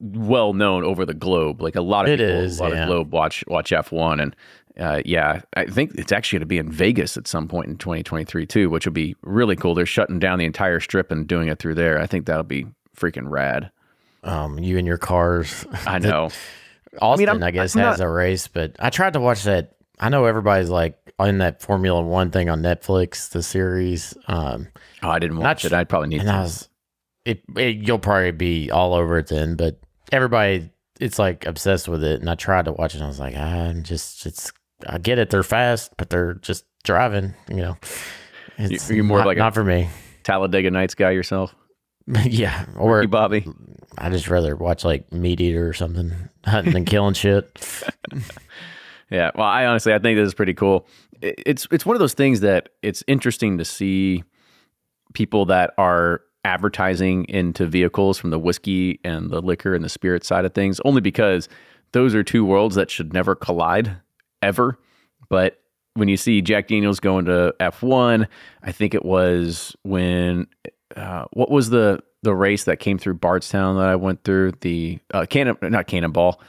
[0.00, 1.60] well known over the globe.
[1.60, 2.82] Like a lot of It people, is, a lot yeah.
[2.82, 4.36] of globe watch watch F one, and
[4.78, 7.76] uh, yeah, I think it's actually going to be in Vegas at some point in
[7.76, 9.74] 2023 too, which will be really cool.
[9.74, 12.00] They're shutting down the entire strip and doing it through there.
[12.00, 13.70] I think that'll be freaking rad.
[14.24, 15.66] um, you and your cars.
[15.86, 16.30] I know.
[17.00, 19.76] Austin, I, I'm- guess, I'm has not- a race, but I tried to watch that.
[20.00, 24.16] I know everybody's like in that Formula One thing on Netflix, the series.
[24.26, 24.68] Um,
[25.02, 25.72] Oh, I didn't watch it.
[25.72, 26.28] I'd probably need to.
[26.30, 26.68] I was,
[27.24, 29.78] it, it, you'll probably be all over it then, but
[30.12, 32.20] everybody, it's like obsessed with it.
[32.20, 34.52] And I tried to watch it, and I was like, ah, just, it's,
[34.86, 35.30] I get it.
[35.30, 37.76] They're fast, but they're just driving, you know.
[38.58, 39.88] It's you're more not, like a- not for me.
[40.22, 41.54] Talladega Nights guy yourself,
[42.24, 43.46] yeah, or you Bobby.
[43.96, 46.12] I just rather watch like Meat Eater or something,
[46.44, 47.50] hunting and killing shit.
[49.10, 50.86] Yeah, well, I honestly I think this is pretty cool.
[51.20, 54.24] It's it's one of those things that it's interesting to see
[55.14, 60.24] people that are advertising into vehicles from the whiskey and the liquor and the spirit
[60.24, 61.48] side of things, only because
[61.92, 63.96] those are two worlds that should never collide
[64.42, 64.78] ever.
[65.28, 65.60] But
[65.94, 68.26] when you see Jack Daniels going to F1,
[68.62, 70.46] I think it was when
[70.96, 74.98] uh, what was the the race that came through Bardstown that I went through the
[75.12, 76.40] uh, cannon not Cannonball.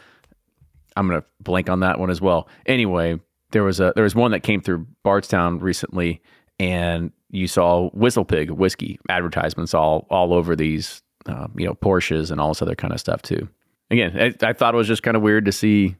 [0.96, 2.48] I'm gonna blank on that one as well.
[2.66, 3.20] Anyway,
[3.52, 6.22] there was a there was one that came through Bardstown recently,
[6.60, 12.32] and you saw Whistle Pig whiskey advertisements all all over these, uh, you know, Porsches
[12.32, 13.48] and all this other kind of stuff too.
[13.90, 15.96] Again, I, I thought it was just kind of weird to see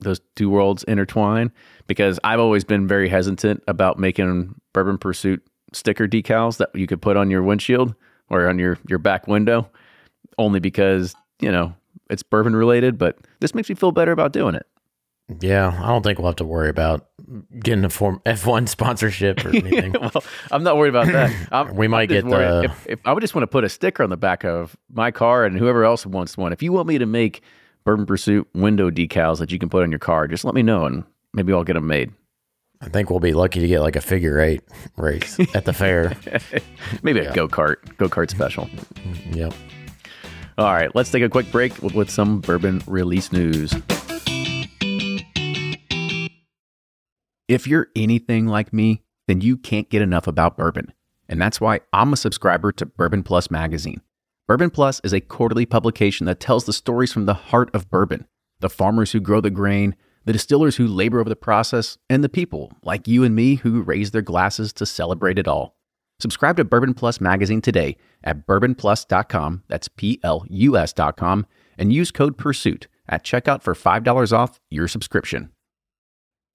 [0.00, 1.52] those two worlds intertwine
[1.86, 7.02] because I've always been very hesitant about making Bourbon Pursuit sticker decals that you could
[7.02, 7.94] put on your windshield
[8.28, 9.68] or on your your back window,
[10.38, 11.74] only because you know
[12.10, 12.98] it's bourbon related.
[12.98, 14.66] But this makes me feel better about doing it.
[15.40, 17.06] Yeah, I don't think we'll have to worry about
[17.60, 19.92] getting a form F1 sponsorship or anything.
[19.92, 21.32] well, I'm not worried about that.
[21.52, 23.68] I'm, We might get worried- the- If, if I would just want to put a
[23.68, 26.52] sticker on the back of my car and whoever else wants one.
[26.52, 27.42] If you want me to make
[27.84, 30.84] Bourbon Pursuit window decals that you can put on your car, just let me know
[30.84, 32.10] and maybe I'll get them made.
[32.80, 34.62] I think we'll be lucky to get like a figure eight
[34.96, 36.16] race at the fair.
[37.02, 38.68] Maybe a go kart, go kart special.
[39.32, 39.52] Yep.
[40.60, 43.72] All right, let's take a quick break with, some bourbon release news.
[47.48, 50.92] If you're anything like me, then you can't get enough about bourbon.
[51.30, 54.02] And that's why I'm a subscriber to Bourbon Plus magazine.
[54.46, 58.26] Bourbon Plus is a quarterly publication that tells the stories from the heart of bourbon
[58.60, 59.96] the farmers who grow the grain,
[60.26, 63.80] the distillers who labor over the process, and the people like you and me who
[63.80, 65.79] raise their glasses to celebrate it all.
[66.20, 71.46] Subscribe to Bourbon Plus magazine today at bourbonplus.com, that's P L U S.com,
[71.78, 75.50] and use code PURSUIT at checkout for $5 off your subscription.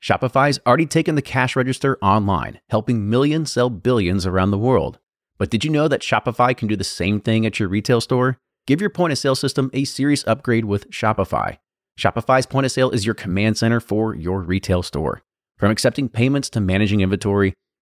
[0.03, 4.99] Shopify's already taken the cash register online, helping millions sell billions around the world.
[5.39, 8.37] But did you know that Shopify can do the same thing at your retail store?
[8.67, 11.57] Give your point of sale system a serious upgrade with Shopify.
[11.99, 15.23] Shopify's point of sale is your command center for your retail store.
[15.57, 17.55] From accepting payments to managing inventory,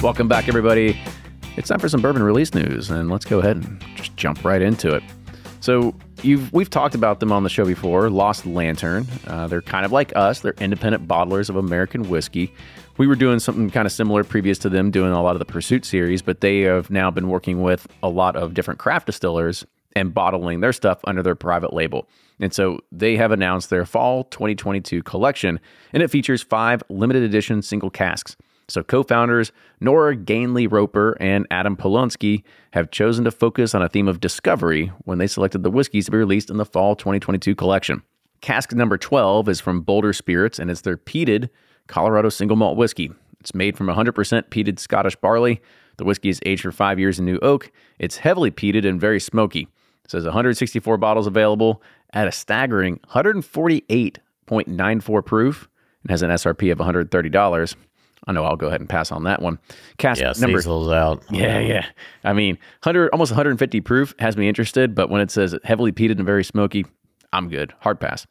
[0.00, 0.96] Welcome back, everybody.
[1.56, 4.62] It's time for some bourbon release news, and let's go ahead and just jump right
[4.62, 5.02] into it.
[5.58, 8.08] So, you've we've talked about them on the show before.
[8.08, 9.08] Lost Lantern.
[9.26, 10.38] Uh, they're kind of like us.
[10.38, 12.54] They're independent bottlers of American whiskey.
[12.96, 15.44] We were doing something kind of similar previous to them, doing a lot of the
[15.44, 19.66] Pursuit series, but they have now been working with a lot of different craft distillers
[19.96, 22.08] and bottling their stuff under their private label.
[22.38, 25.58] And so they have announced their fall 2022 collection,
[25.92, 28.36] and it features five limited edition single casks.
[28.68, 29.50] So, co founders
[29.80, 35.16] Nora Ganley-Roper and Adam Polonski have chosen to focus on a theme of discovery when
[35.18, 38.02] they selected the whiskeys to be released in the fall 2022 collection.
[38.40, 41.48] Cask number 12 is from Boulder Spirits and it's their peated
[41.86, 43.10] Colorado single malt whiskey.
[43.40, 44.12] It's made from 100%
[44.50, 45.60] peated Scottish barley.
[45.96, 47.72] The whiskey is aged for five years in new oak.
[47.98, 49.68] It's heavily peated and very smoky.
[50.04, 55.68] It says 164 bottles available at a staggering 148.94 proof
[56.02, 57.74] and has an SRP of $130.
[58.28, 59.58] I know I'll go ahead and pass on that one.
[59.96, 61.24] Cast yeah, number Cecil's out.
[61.30, 61.86] Yeah, yeah.
[62.24, 66.18] I mean, hundred almost 150 proof has me interested, but when it says heavily peated
[66.18, 66.84] and very smoky,
[67.32, 67.72] I'm good.
[67.80, 68.26] Hard pass.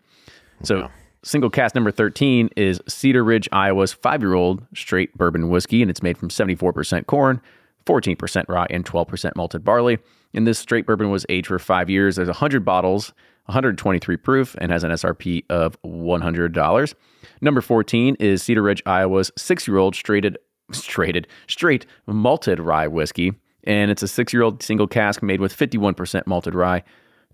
[0.64, 0.88] So yeah.
[1.24, 5.90] single cast number 13 is Cedar Ridge, Iowa's five year old straight bourbon whiskey, and
[5.90, 7.42] it's made from 74% corn,
[7.88, 9.98] 14% rye, and 12% malted barley.
[10.36, 12.18] And this straight bourbon was aged for five years.
[12.18, 13.14] There's 100 bottles,
[13.48, 16.94] 123 proof, and has an SRP of $100.
[17.42, 20.38] Number 14 is Cedar Ridge, Iowa's six year old straighted,
[20.72, 23.34] straighted, straight malted rye whiskey.
[23.64, 26.84] And it's a six year old single cask made with 51% malted rye,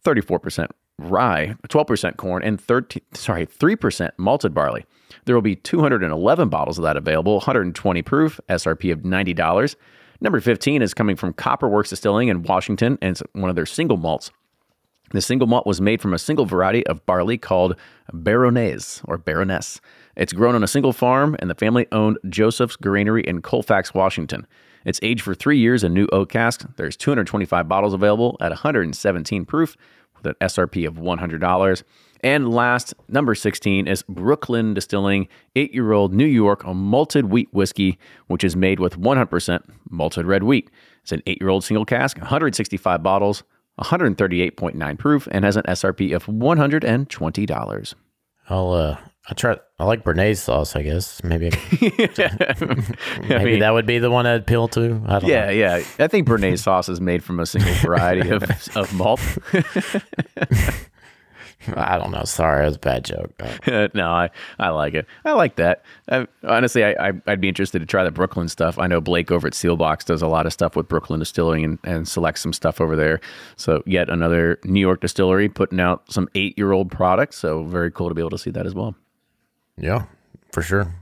[0.03, 0.67] 34%
[0.99, 4.85] rye, 12% corn, and 13, sorry, 3% malted barley.
[5.25, 9.75] There will be 211 bottles of that available, 120 proof, SRP of $90.
[10.21, 13.97] Number 15 is coming from Copperworks Distilling in Washington, and it's one of their single
[13.97, 14.31] malts.
[15.11, 17.75] The single malt was made from a single variety of barley called
[18.13, 19.79] Baroness or Baroness.
[20.15, 24.47] It's grown on a single farm, and the family owned Joseph's Grainery in Colfax, Washington.
[24.85, 26.65] It's aged for three years in new oak cask.
[26.77, 29.77] There's 225 bottles available at 117 proof
[30.15, 31.83] with an SRP of $100.
[32.21, 37.97] And last, number 16 is Brooklyn Distilling eight year old New York malted wheat whiskey,
[38.27, 40.71] which is made with 100% malted red wheat.
[41.01, 43.43] It's an eight year old single cask, 165 bottles,
[43.79, 47.93] 138.9 proof, and has an SRP of $120.
[48.49, 48.97] I'll, uh,
[49.29, 49.57] I try.
[49.79, 50.75] I like Béarnaise sauce.
[50.75, 51.49] I guess maybe.
[51.81, 55.01] maybe I mean, that would be the one I'd appeal to.
[55.07, 55.51] I don't yeah, know.
[55.51, 55.83] yeah.
[55.99, 58.43] I think Béarnaise sauce is made from a single variety of,
[58.75, 59.21] of malt.
[61.75, 62.23] I don't know.
[62.23, 63.31] Sorry, it was a bad joke.
[63.93, 65.05] no, I, I like it.
[65.25, 65.83] I like that.
[66.09, 68.77] I, honestly, I, I, would be interested to try the Brooklyn stuff.
[68.77, 71.79] I know Blake over at Seelbach's does a lot of stuff with Brooklyn Distilling and,
[71.83, 73.19] and selects some stuff over there.
[73.55, 77.37] So, yet another New York distillery putting out some eight year old products.
[77.37, 78.95] So, very cool to be able to see that as well.
[79.77, 80.05] Yeah,
[80.51, 80.93] for sure.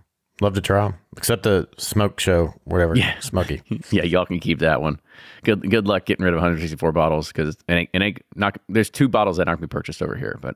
[0.41, 2.95] Love to try them, except the smoke show, whatever.
[2.95, 3.61] Yeah, smoky.
[3.91, 4.99] yeah, y'all can keep that one.
[5.43, 8.57] Good, good luck getting rid of 164 bottles because it ain't not.
[8.67, 10.55] There's two bottles that aren't be purchased over here, but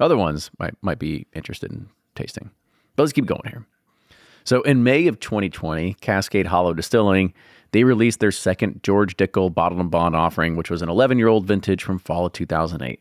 [0.00, 2.50] other ones might might be interested in tasting.
[2.96, 3.66] But let's keep going here.
[4.44, 7.32] So in May of 2020, Cascade Hollow Distilling
[7.72, 11.28] they released their second George Dickel Bottled and Bond offering, which was an 11 year
[11.28, 13.00] old vintage from fall of 2008.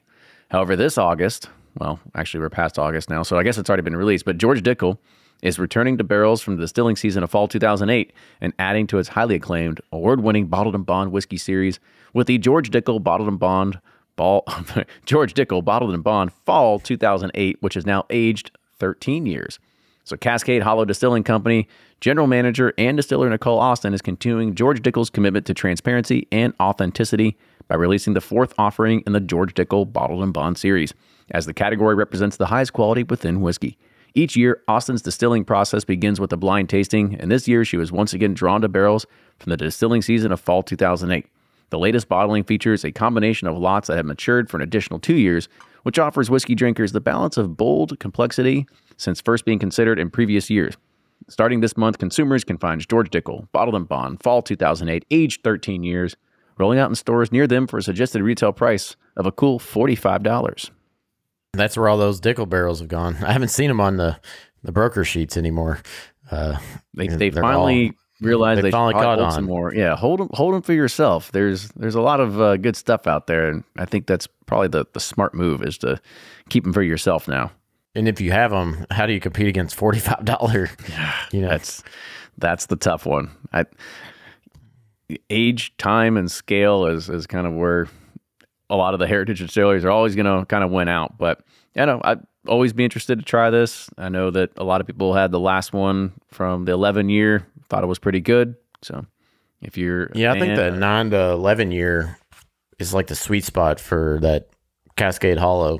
[0.50, 3.96] However, this August, well, actually we're past August now, so I guess it's already been
[3.96, 4.26] released.
[4.26, 4.98] But George Dickel
[5.42, 9.10] is returning to barrels from the distilling season of fall 2008 and adding to its
[9.10, 11.80] highly acclaimed, award-winning bottled and bond whiskey series
[12.14, 13.80] with the George Dickel Bottled and Bond
[14.16, 14.46] Ball
[15.06, 19.60] George Dickel Bottled and Bond Fall 2008, which is now aged 13 years.
[20.04, 21.68] So Cascade Hollow Distilling Company
[22.02, 27.38] general manager and distiller Nicole Austin is continuing George Dickel's commitment to transparency and authenticity
[27.68, 30.94] by releasing the fourth offering in the George Dickel Bottled and Bond series,
[31.30, 33.78] as the category represents the highest quality within whiskey.
[34.14, 37.94] Each year, Austin's distilling process begins with a blind tasting, and this year she was
[37.94, 39.06] once again drawn to barrels
[39.40, 41.26] from the distilling season of fall 2008.
[41.70, 45.16] The latest bottling features a combination of lots that have matured for an additional two
[45.16, 45.48] years,
[45.84, 50.50] which offers whiskey drinkers the balance of bold complexity since first being considered in previous
[50.50, 50.76] years.
[51.30, 55.84] Starting this month, consumers can find George Dickel, Bottled and Bond, Fall 2008, aged 13
[55.84, 56.18] years,
[56.58, 60.72] rolling out in stores near them for a suggested retail price of a cool $45.
[61.54, 63.18] That's where all those Dickel barrels have gone.
[63.24, 64.20] I haven't seen them on the,
[64.64, 65.80] the broker sheets anymore.
[66.30, 66.58] Uh,
[66.94, 69.74] they they finally all, realized they, they finally caught on some more.
[69.74, 71.32] Yeah, hold them hold them for yourself.
[71.34, 74.70] There's there's a lot of uh, good stuff out there, and I think that's probably
[74.70, 76.00] the the smart move is to
[76.48, 77.52] keep them for yourself now.
[77.96, 80.70] And if you have them, how do you compete against forty five dollar?
[81.32, 81.84] You know, that's
[82.38, 83.32] that's the tough one.
[83.52, 83.66] I
[85.30, 87.88] age, time, and scale is is kind of where
[88.72, 91.18] a lot of the heritage distilleries are always going to kind of win out.
[91.20, 91.42] But
[91.76, 93.90] you know, I'd always be interested to try this.
[93.98, 97.46] I know that a lot of people had the last one from the 11 year,
[97.70, 98.56] thought it was pretty good.
[98.82, 99.06] So
[99.62, 102.18] if you're Yeah, I think the nine to eleven year
[102.80, 104.48] is like the sweet spot for that
[104.96, 105.80] Cascade Hollow.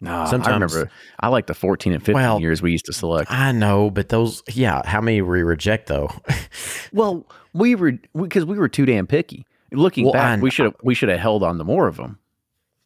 [0.00, 2.92] No, sometimes- I remember I like the 14 and 15 Well- years we used to
[2.92, 3.30] select.
[3.30, 6.10] I know, but those, yeah, how many we reject though?
[6.92, 9.46] Well, we were because we were too damn picky.
[9.72, 11.96] Looking Well, back, I- we should have we should have held on to more of
[11.96, 12.18] them.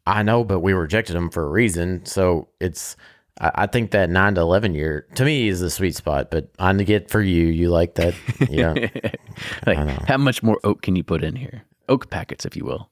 [0.08, 2.04] I know, but we rejected them for a reason.
[2.06, 2.96] So it's,
[3.40, 6.30] I, I think that nine to eleven year to me is the sweet spot.
[6.30, 8.14] But I get for you, you like that,
[8.48, 8.74] yeah.
[9.66, 9.78] like,
[10.08, 11.62] how much more oak can you put in here?
[11.88, 12.90] Oak packets, if you will.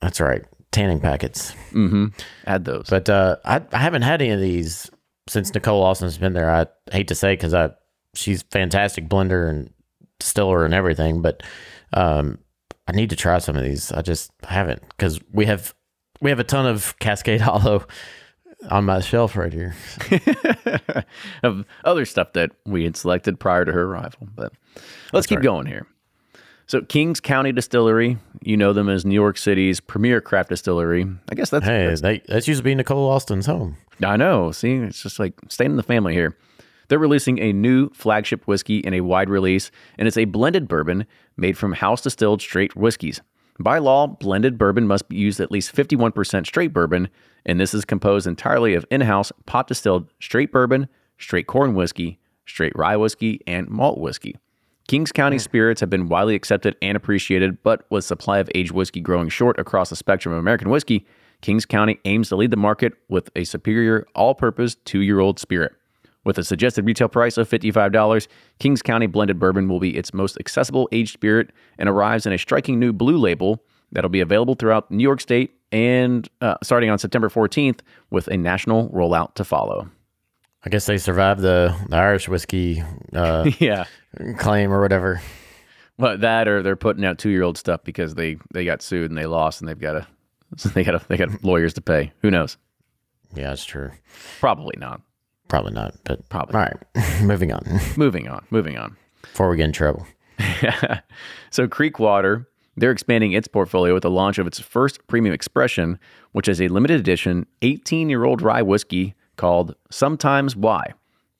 [0.00, 1.52] That's right, tanning packets.
[1.72, 2.06] Mm-hmm.
[2.46, 2.86] Add those.
[2.88, 4.90] But uh, I, I haven't had any of these
[5.28, 6.50] since Nicole Austin's been there.
[6.50, 7.70] I hate to say because I
[8.14, 9.70] she's fantastic blender and
[10.18, 11.42] distiller and everything, but
[11.92, 12.38] um,
[12.86, 13.92] I need to try some of these.
[13.92, 15.74] I just haven't because we have
[16.20, 17.86] we have a ton of Cascade Hollow
[18.70, 19.74] on my shelf right here.
[21.42, 24.28] of other stuff that we had selected prior to her arrival.
[24.34, 24.52] But
[25.12, 25.44] let's keep right.
[25.44, 25.86] going here.
[26.66, 31.06] So, Kings County Distillery, you know them as New York City's premier craft distillery.
[31.30, 33.78] I guess that's, Hey, that's they, that's used to be Nicole Austin's home.
[34.04, 34.52] I know.
[34.52, 36.36] See, it's just like staying in the family here.
[36.88, 41.06] They're releasing a new flagship whiskey in a wide release, and it's a blended bourbon
[41.36, 43.20] made from house distilled straight whiskeys.
[43.60, 47.08] By law, blended bourbon must be used at least 51% straight bourbon,
[47.44, 50.88] and this is composed entirely of in house pot distilled straight bourbon,
[51.18, 54.36] straight corn whiskey, straight rye whiskey, and malt whiskey.
[54.86, 55.42] Kings County hmm.
[55.42, 59.58] spirits have been widely accepted and appreciated, but with supply of aged whiskey growing short
[59.58, 61.04] across the spectrum of American whiskey,
[61.40, 65.72] Kings County aims to lead the market with a superior all-purpose two-year-old spirit.
[66.28, 70.36] With a suggested retail price of $55, Kings County blended bourbon will be its most
[70.38, 71.48] accessible aged spirit
[71.78, 75.54] and arrives in a striking new blue label that'll be available throughout New York State
[75.72, 79.88] and uh, starting on September 14th with a national rollout to follow.
[80.66, 82.82] I guess they survived the, the Irish whiskey
[83.14, 83.86] uh, Yeah.
[84.36, 85.22] claim or whatever.
[85.96, 89.10] Well, that or they're putting out two year old stuff because they they got sued
[89.10, 90.06] and they lost and they've got
[90.58, 92.12] to they got they got lawyers to pay.
[92.20, 92.58] Who knows?
[93.34, 93.92] Yeah, it's true.
[94.40, 95.00] Probably not.
[95.48, 96.54] Probably not, but Probably.
[96.54, 96.76] All right,
[97.22, 97.62] moving on
[97.96, 98.44] Moving on.
[98.50, 98.96] Moving on.
[99.22, 100.06] before we get in trouble.
[101.50, 102.46] so Creekwater,
[102.76, 105.98] they're expanding its portfolio with the launch of its first premium expression,
[106.32, 110.92] which is a limited edition 18 year old rye whiskey called Sometimes Y.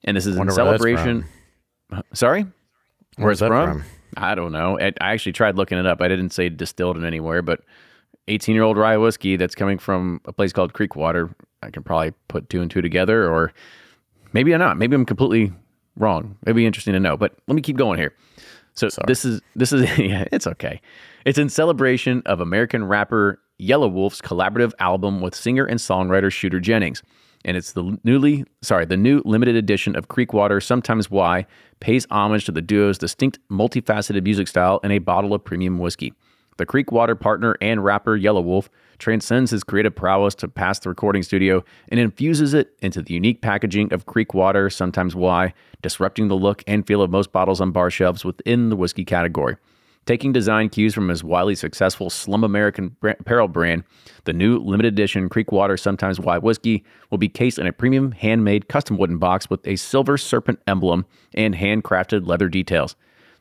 [0.03, 1.25] And this is in Wonder where that's celebration.
[1.91, 2.43] Uh, sorry?
[2.43, 2.51] Where
[3.27, 3.81] Where's it's that from?
[3.81, 3.83] from?
[4.17, 4.79] I don't know.
[4.79, 6.01] I actually tried looking it up.
[6.01, 7.61] I didn't say distilled it anywhere, but
[8.27, 11.33] 18 year old rye whiskey that's coming from a place called Creekwater.
[11.61, 13.51] I can probably put two and two together, or
[14.33, 14.77] maybe I'm not.
[14.77, 15.51] Maybe I'm completely
[15.95, 16.37] wrong.
[16.43, 17.17] It'd be interesting to know.
[17.17, 18.13] But let me keep going here.
[18.73, 19.05] So Sorry.
[19.07, 20.81] this is this is yeah, it's okay.
[21.25, 27.03] It's in celebration of American rapper Yelawolf's collaborative album with singer and songwriter Shooter Jennings.
[27.45, 31.45] And it's the newly sorry, the new limited edition of Creekwater, sometimes Why,
[31.79, 36.13] pays homage to the duo's distinct multifaceted music style in a bottle of premium whiskey.
[36.59, 41.63] The Creekwater partner and rapper Yelawolf transcends his creative prowess to past the recording studio
[41.87, 46.85] and infuses it into the unique packaging of Creekwater, sometimes Why, disrupting the look and
[46.85, 49.55] feel of most bottles on bar shelves within the whiskey category.
[50.05, 53.85] Taking design cues from his wildly successful Slumerican apparel brand,
[54.25, 58.67] the new limited edition Creekwater Sometimes Y whiskey will be cased in a premium handmade
[58.67, 62.97] custom wooden box with a silver serpent emblem and handcrafted leather details.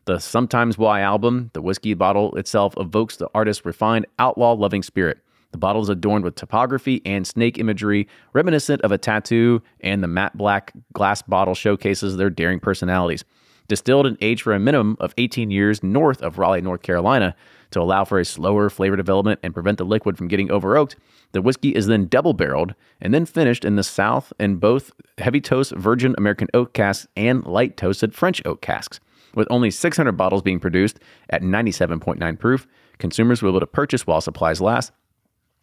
[0.08, 5.18] The Sometimes Y album, the whiskey bottle itself evokes the artist's refined, outlaw loving spirit.
[5.52, 10.08] The bottle is adorned with topography and snake imagery reminiscent of a tattoo, and the
[10.08, 13.22] matte black glass bottle showcases their daring personalities.
[13.68, 17.36] Distilled and aged for a minimum of 18 years north of Raleigh, North Carolina,
[17.72, 20.96] to allow for a slower flavor development and prevent the liquid from getting over oaked,
[21.32, 25.42] the whiskey is then double barreled and then finished in the South in both heavy
[25.42, 29.00] toast virgin American oak casks and light toasted French oak casks.
[29.34, 30.98] With only 600 bottles being produced
[31.30, 32.66] at 97.9 proof,
[32.98, 34.92] consumers will be able to purchase while supplies last.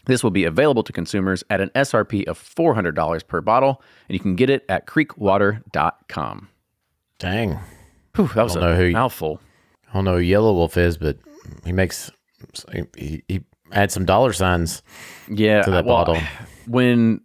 [0.06, 4.20] This will be available to consumers at an SRP of $400 per bottle, and you
[4.20, 6.50] can get it at creekwater.com.
[7.18, 7.60] Dang.
[8.16, 9.42] Whew, that was know a who mouthful.
[9.90, 11.18] I don't know who Yelawolf is, but
[11.64, 12.12] he makes
[12.98, 13.42] he, he
[13.72, 14.84] adds some dollar signs.
[15.30, 16.22] Yeah, to that well, bottle.
[16.68, 17.22] When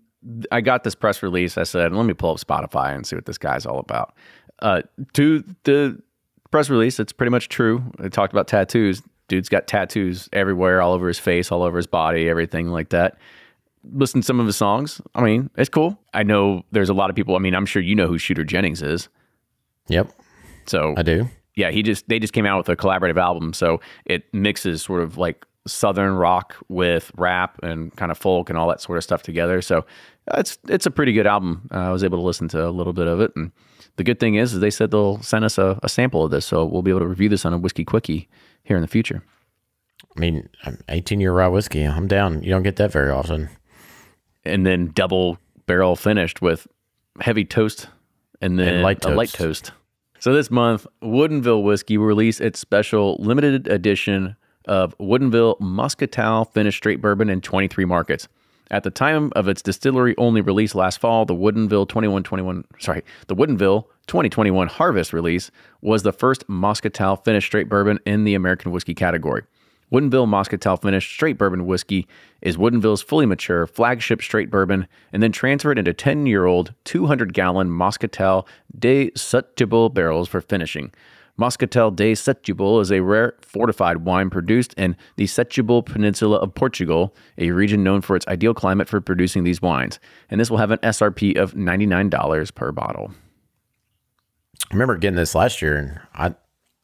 [0.50, 3.26] I got this press release, I said, "Let me pull up Spotify and see what
[3.26, 4.14] this guy's all about."
[4.60, 4.82] Uh,
[5.14, 6.00] to the
[6.50, 7.82] press release, it's pretty much true.
[7.98, 9.02] They talked about tattoos.
[9.28, 13.16] Dude's got tattoos everywhere, all over his face, all over his body, everything like that.
[13.92, 15.00] Listen to some of his songs.
[15.14, 15.98] I mean, it's cool.
[16.12, 17.36] I know there's a lot of people.
[17.36, 19.08] I mean, I'm sure you know who Shooter Jennings is.
[19.88, 20.10] Yep,
[20.66, 21.28] So I do.
[21.56, 25.00] yeah, he just they just came out with a collaborative album, so it mixes sort
[25.02, 29.04] of like southern rock with rap and kind of folk and all that sort of
[29.04, 29.60] stuff together.
[29.60, 29.78] So
[30.30, 31.68] uh, it's it's a pretty good album.
[31.72, 33.52] Uh, I was able to listen to a little bit of it, and
[33.96, 36.46] the good thing is, is they said they'll send us a, a sample of this,
[36.46, 38.28] so we'll be able to review this on a whiskey quickie
[38.64, 39.22] here in the future.
[40.16, 40.48] I mean,
[40.88, 41.84] 18 year rye whiskey.
[41.84, 42.42] I'm down.
[42.42, 43.48] You don't get that very often.
[44.44, 46.66] And then double barrel finished with
[47.20, 47.88] heavy toast
[48.40, 49.66] and then And light a light toast.
[49.66, 49.72] toast.
[50.18, 54.36] So this month, Woodinville Whiskey will release its special limited edition
[54.70, 58.28] of Woodinville Muscatel finished straight bourbon in 23 markets.
[58.70, 63.34] At the time of its distillery only release last fall, the Woodinville 2121, sorry, the
[63.34, 65.50] Woodinville 2021 Harvest release
[65.82, 69.42] was the first Muscatel finished straight bourbon in the American whiskey category.
[69.92, 72.06] Woodinville Muscatel finished straight bourbon whiskey
[72.40, 77.34] is Woodinville's fully mature flagship straight bourbon and then transferred into 10 year old 200
[77.34, 78.46] gallon Muscatel
[78.78, 80.92] de Setúbal barrels for finishing.
[81.40, 87.14] Moscatel de Setúbal is a rare fortified wine produced in the Setúbal Peninsula of Portugal,
[87.38, 89.98] a region known for its ideal climate for producing these wines.
[90.28, 93.12] And this will have an SRP of $99 per bottle.
[94.70, 96.34] I remember getting this last year, and I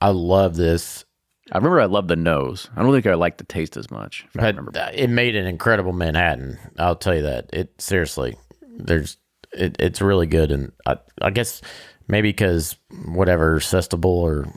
[0.00, 1.04] I love this.
[1.52, 2.70] I remember I loved the nose.
[2.74, 4.24] I don't think I liked the taste as much.
[4.36, 4.72] I But remember.
[4.78, 6.58] uh, it made an incredible Manhattan.
[6.78, 7.50] I'll tell you that.
[7.52, 8.36] It seriously,
[8.78, 9.18] there's
[9.56, 11.62] it, it's really good, and I I guess
[12.08, 12.76] maybe because
[13.06, 14.52] whatever Sestable or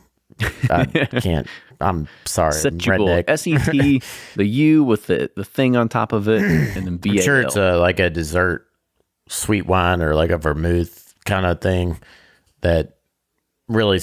[0.69, 0.85] I
[1.21, 1.47] can't.
[1.81, 3.23] I'm sorry, Setúbal.
[3.27, 4.01] S E T,
[4.35, 7.21] the U with the, the thing on top of it, and then B A I'm
[7.21, 8.67] sure it's a like a dessert
[9.29, 11.97] sweet wine or like a vermouth kind of thing
[12.61, 12.97] that
[13.67, 14.01] really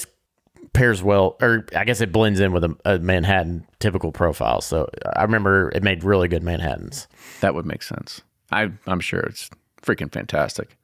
[0.72, 4.60] pairs well, or I guess it blends in with a, a Manhattan typical profile.
[4.60, 7.08] So I remember it made really good Manhattans.
[7.40, 8.22] That would make sense.
[8.52, 9.50] I, I'm sure it's
[9.82, 10.76] freaking fantastic.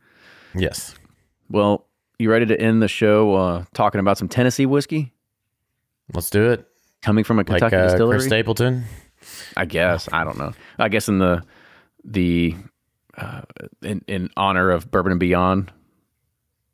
[0.54, 0.94] Yes.
[1.50, 1.86] Well,
[2.18, 5.12] you ready to end the show uh, talking about some Tennessee whiskey
[6.14, 6.66] Let's do it.
[7.02, 8.16] coming from a Like Kentucky uh, distillery?
[8.18, 8.84] Chris Stapleton.
[9.56, 10.52] I guess I don't know.
[10.78, 11.42] I guess in the
[12.04, 12.54] the
[13.16, 13.42] uh,
[13.82, 15.72] in in honor of Bourbon and Beyond.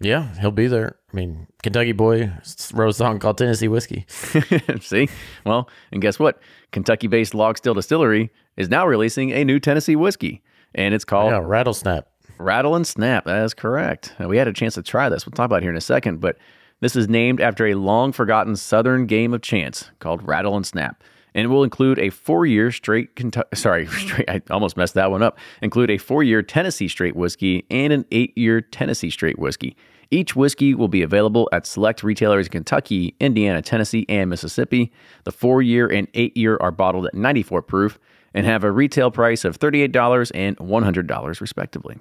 [0.01, 0.97] Yeah, he'll be there.
[1.13, 2.33] I mean, Kentucky boy
[2.73, 4.07] wrote a song called Tennessee Whiskey.
[4.81, 5.09] See,
[5.45, 6.41] well, and guess what?
[6.71, 10.43] Kentucky-based Log Still Distillery is now releasing a new Tennessee whiskey,
[10.75, 12.05] and it's called Yeah, Rattlesnap.
[12.39, 13.25] Rattle and Snap.
[13.25, 14.15] That is correct.
[14.21, 15.27] Uh, We had a chance to try this.
[15.27, 16.39] We'll talk about here in a second, but
[16.81, 21.03] this is named after a long forgotten Southern game of chance called Rattle and Snap.
[21.35, 25.11] And it will include a four year straight, Kentucky, sorry, straight, I almost messed that
[25.11, 25.39] one up.
[25.63, 29.77] Include a four year Tennessee straight whiskey and an eight year Tennessee straight whiskey.
[30.11, 34.91] Each whiskey will be available at select retailers in Kentucky, Indiana, Tennessee, and Mississippi.
[35.25, 37.99] The four year and eight year are bottled at 94 proof
[38.33, 41.99] and have a retail price of $38 and $100, respectively.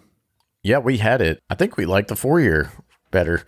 [0.64, 1.42] Yeah, we had it.
[1.50, 2.72] I think we liked the four year
[3.12, 3.44] better.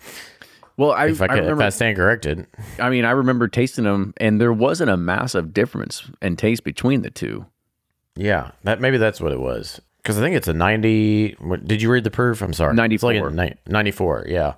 [0.78, 1.64] Well, I, If I, I could, if remember.
[1.64, 2.48] I stand corrected.
[2.80, 7.02] I mean, I remember tasting them, and there wasn't a massive difference in taste between
[7.02, 7.46] the two.
[8.16, 9.82] Yeah, that maybe that's what it was.
[10.02, 11.36] Because I think it's a ninety.
[11.40, 12.42] What, did you read the proof?
[12.42, 13.32] I'm sorry, It's like 94.
[13.32, 14.26] ni- Ninety-four.
[14.30, 14.54] Yeah,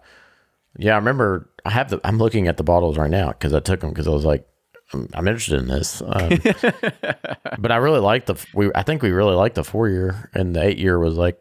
[0.78, 0.94] yeah.
[0.94, 1.50] I remember.
[1.66, 2.00] I have the.
[2.04, 4.48] I'm looking at the bottles right now because I took them because I was like,
[4.94, 6.02] I'm, I'm interested in this.
[6.06, 6.30] Um,
[7.60, 8.36] but I really like the.
[8.54, 8.70] We.
[8.76, 11.40] I think we really liked the four year, and the eight year was like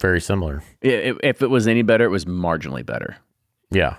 [0.00, 0.62] very similar.
[0.80, 3.16] If, if it was any better, it was marginally better.
[3.70, 3.96] Yeah,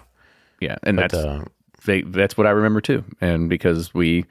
[0.60, 1.45] Yeah, and but that's uh,
[1.86, 3.04] they, that's what I remember too.
[3.22, 4.26] And because we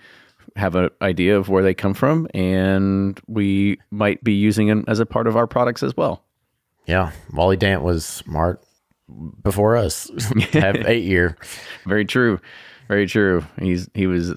[0.56, 4.98] have an idea of where they come from, and we might be using them as
[4.98, 6.24] a part of our products as well.
[6.86, 7.12] yeah.
[7.32, 8.62] Wally Dant was smart
[9.42, 10.10] before us.
[10.52, 11.36] have eight year.
[11.86, 12.40] Very true,
[12.88, 13.44] very true.
[13.60, 14.34] He's he was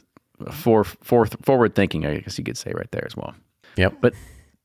[0.51, 3.35] for, for, forward thinking, I guess you could say right there as well.
[3.77, 3.95] Yep.
[4.01, 4.13] But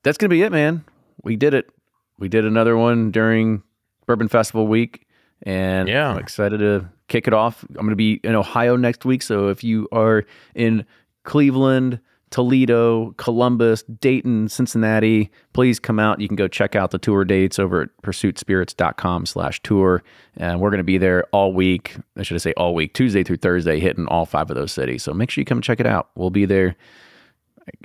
[0.03, 0.85] that's gonna be it, man.
[1.23, 1.71] We did it.
[2.19, 3.63] We did another one during
[4.07, 5.07] Bourbon Festival week,
[5.43, 6.11] and Yeah.
[6.13, 7.65] I'm excited to kick it off.
[7.71, 10.85] I'm gonna be in Ohio next week, so if you are in
[11.25, 12.01] Cleveland,
[12.31, 16.21] Toledo, Columbus, Dayton, Cincinnati, please come out.
[16.21, 20.03] You can go check out the tour dates over at pursuitspirits.com slash tour.
[20.37, 21.97] And we're going to be there all week.
[22.17, 25.05] I should say all week, Tuesday through Thursday, hitting all five of those cities.
[25.05, 26.11] So make sure you come check it out.
[26.17, 26.75] We'll be there.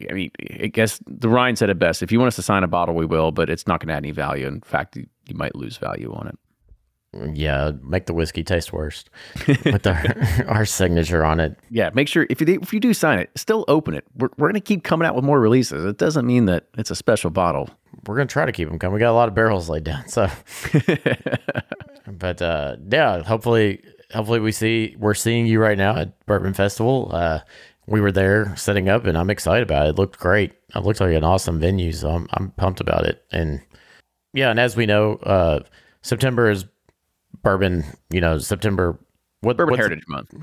[0.09, 2.03] I mean, I guess the Ryan said it best.
[2.03, 3.93] If you want us to sign a bottle, we will, but it's not going to
[3.93, 4.47] add any value.
[4.47, 6.37] In fact, you, you might lose value on it.
[7.33, 9.03] Yeah, make the whiskey taste worse
[9.65, 10.01] with our
[10.47, 11.59] our signature on it.
[11.69, 14.05] Yeah, make sure if you do, if you do sign it, still open it.
[14.15, 15.83] We're, we're going to keep coming out with more releases.
[15.83, 17.69] It doesn't mean that it's a special bottle.
[18.07, 18.93] We're gonna try to keep them coming.
[18.93, 20.29] We got a lot of barrels laid down, so.
[22.07, 27.09] but uh, yeah, hopefully, hopefully we see we're seeing you right now at Bourbon Festival.
[27.13, 27.39] Uh,
[27.91, 29.89] we were there setting up, and I'm excited about it.
[29.89, 30.53] It looked great.
[30.75, 33.23] It looked like an awesome venue, so I'm I'm pumped about it.
[33.31, 33.61] And
[34.33, 35.59] yeah, and as we know, uh,
[36.01, 36.65] September is
[37.43, 37.83] bourbon.
[38.09, 38.97] You know, September
[39.41, 40.33] What Bourbon Heritage Month.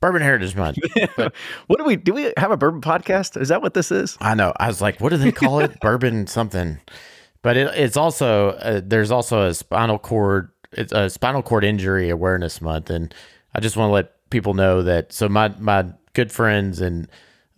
[0.00, 0.78] Bourbon Heritage Month.
[1.16, 1.34] But
[1.66, 2.12] What do we do?
[2.12, 3.40] We have a bourbon podcast?
[3.40, 4.16] Is that what this is?
[4.20, 4.52] I know.
[4.58, 5.78] I was like, what do they call it?
[5.80, 6.78] Bourbon something.
[7.42, 12.10] But it, it's also uh, there's also a spinal cord it's a spinal cord injury
[12.10, 13.14] awareness month, and
[13.54, 15.12] I just want to let people know that.
[15.12, 15.86] So my my
[16.18, 17.08] good friends and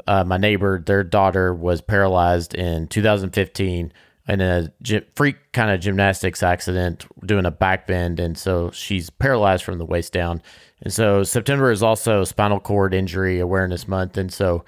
[0.06, 3.90] uh, my neighbor, their daughter was paralyzed in 2015
[4.28, 4.70] in a
[5.16, 9.86] freak kind of gymnastics accident doing a back bend, and so she's paralyzed from the
[9.86, 10.42] waist down.
[10.82, 14.62] And so September is also Spinal Cord Injury Awareness Month, and so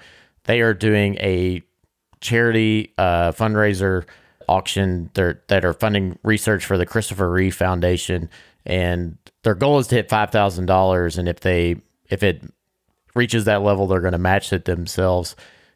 [0.45, 1.61] they are doing a
[2.19, 4.05] charity uh, fundraiser
[4.49, 8.27] auction that are funding research for the Christopher Reeve Foundation,
[8.65, 11.19] and their goal is to hit five thousand dollars.
[11.19, 11.75] And if they
[12.09, 12.43] if it
[13.15, 15.35] reaches that level, they're going to match it themselves.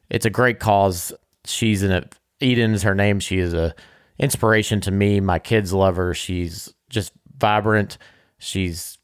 [0.09, 1.13] It's a great cause.
[1.45, 2.03] She's in a
[2.39, 3.19] Eden is her name.
[3.19, 3.73] She is a
[4.19, 5.19] inspiration to me.
[5.19, 6.13] My kids love her.
[6.13, 7.97] She's just vibrant.
[8.37, 8.97] She's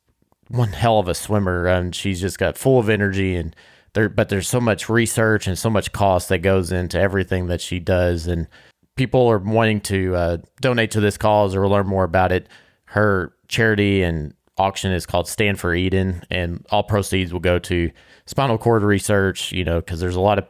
[0.50, 3.56] one hell of a swimmer, and she's just got full of energy and
[3.94, 4.10] there.
[4.10, 7.80] But there's so much research and so much cost that goes into everything that she
[7.80, 8.48] does, and
[8.96, 12.48] people are wanting to uh, donate to this cause or learn more about it.
[12.86, 17.92] Her charity and auction is called Stand for Eden, and all proceeds will go to
[18.26, 19.52] spinal cord research.
[19.52, 20.48] You know, because there's a lot of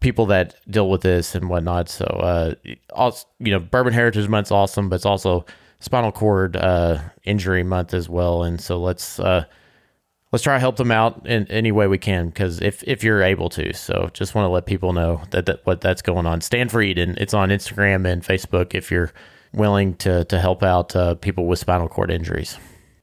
[0.00, 1.88] people that deal with this and whatnot.
[1.88, 2.54] So, uh,
[2.92, 5.44] also, you know, Bourbon Heritage Month's awesome, but it's also
[5.78, 8.42] Spinal Cord uh, Injury Month as well.
[8.42, 9.44] And so let's uh,
[10.32, 13.22] let's try to help them out in any way we can because if if you're
[13.22, 13.72] able to.
[13.74, 16.40] So, just want to let people know that, that what that's going on.
[16.40, 17.16] Stand for Eden.
[17.18, 19.12] It's on Instagram and Facebook if you're
[19.52, 22.58] willing to to help out uh, people with spinal cord injuries.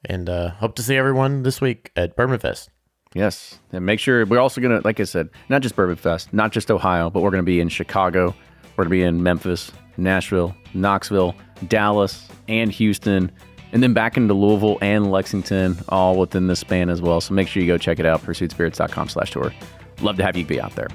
[0.07, 2.69] And uh, hope to see everyone this week at Bourbon Fest.
[3.13, 3.59] Yes.
[3.71, 6.51] And make sure we're also going to, like I said, not just Bourbon Fest, not
[6.51, 8.33] just Ohio, but we're going to be in Chicago.
[8.75, 11.35] We're going to be in Memphis, Nashville, Knoxville,
[11.67, 13.31] Dallas, and Houston,
[13.73, 17.19] and then back into Louisville and Lexington, all within this span as well.
[17.19, 19.53] So make sure you go check it out, pursuitspirits.com slash tour.
[20.01, 20.87] Love to have you be out there.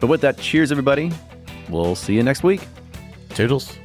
[0.00, 1.12] But with that, cheers, everybody.
[1.68, 2.66] We'll see you next week.
[3.30, 3.76] Toodles.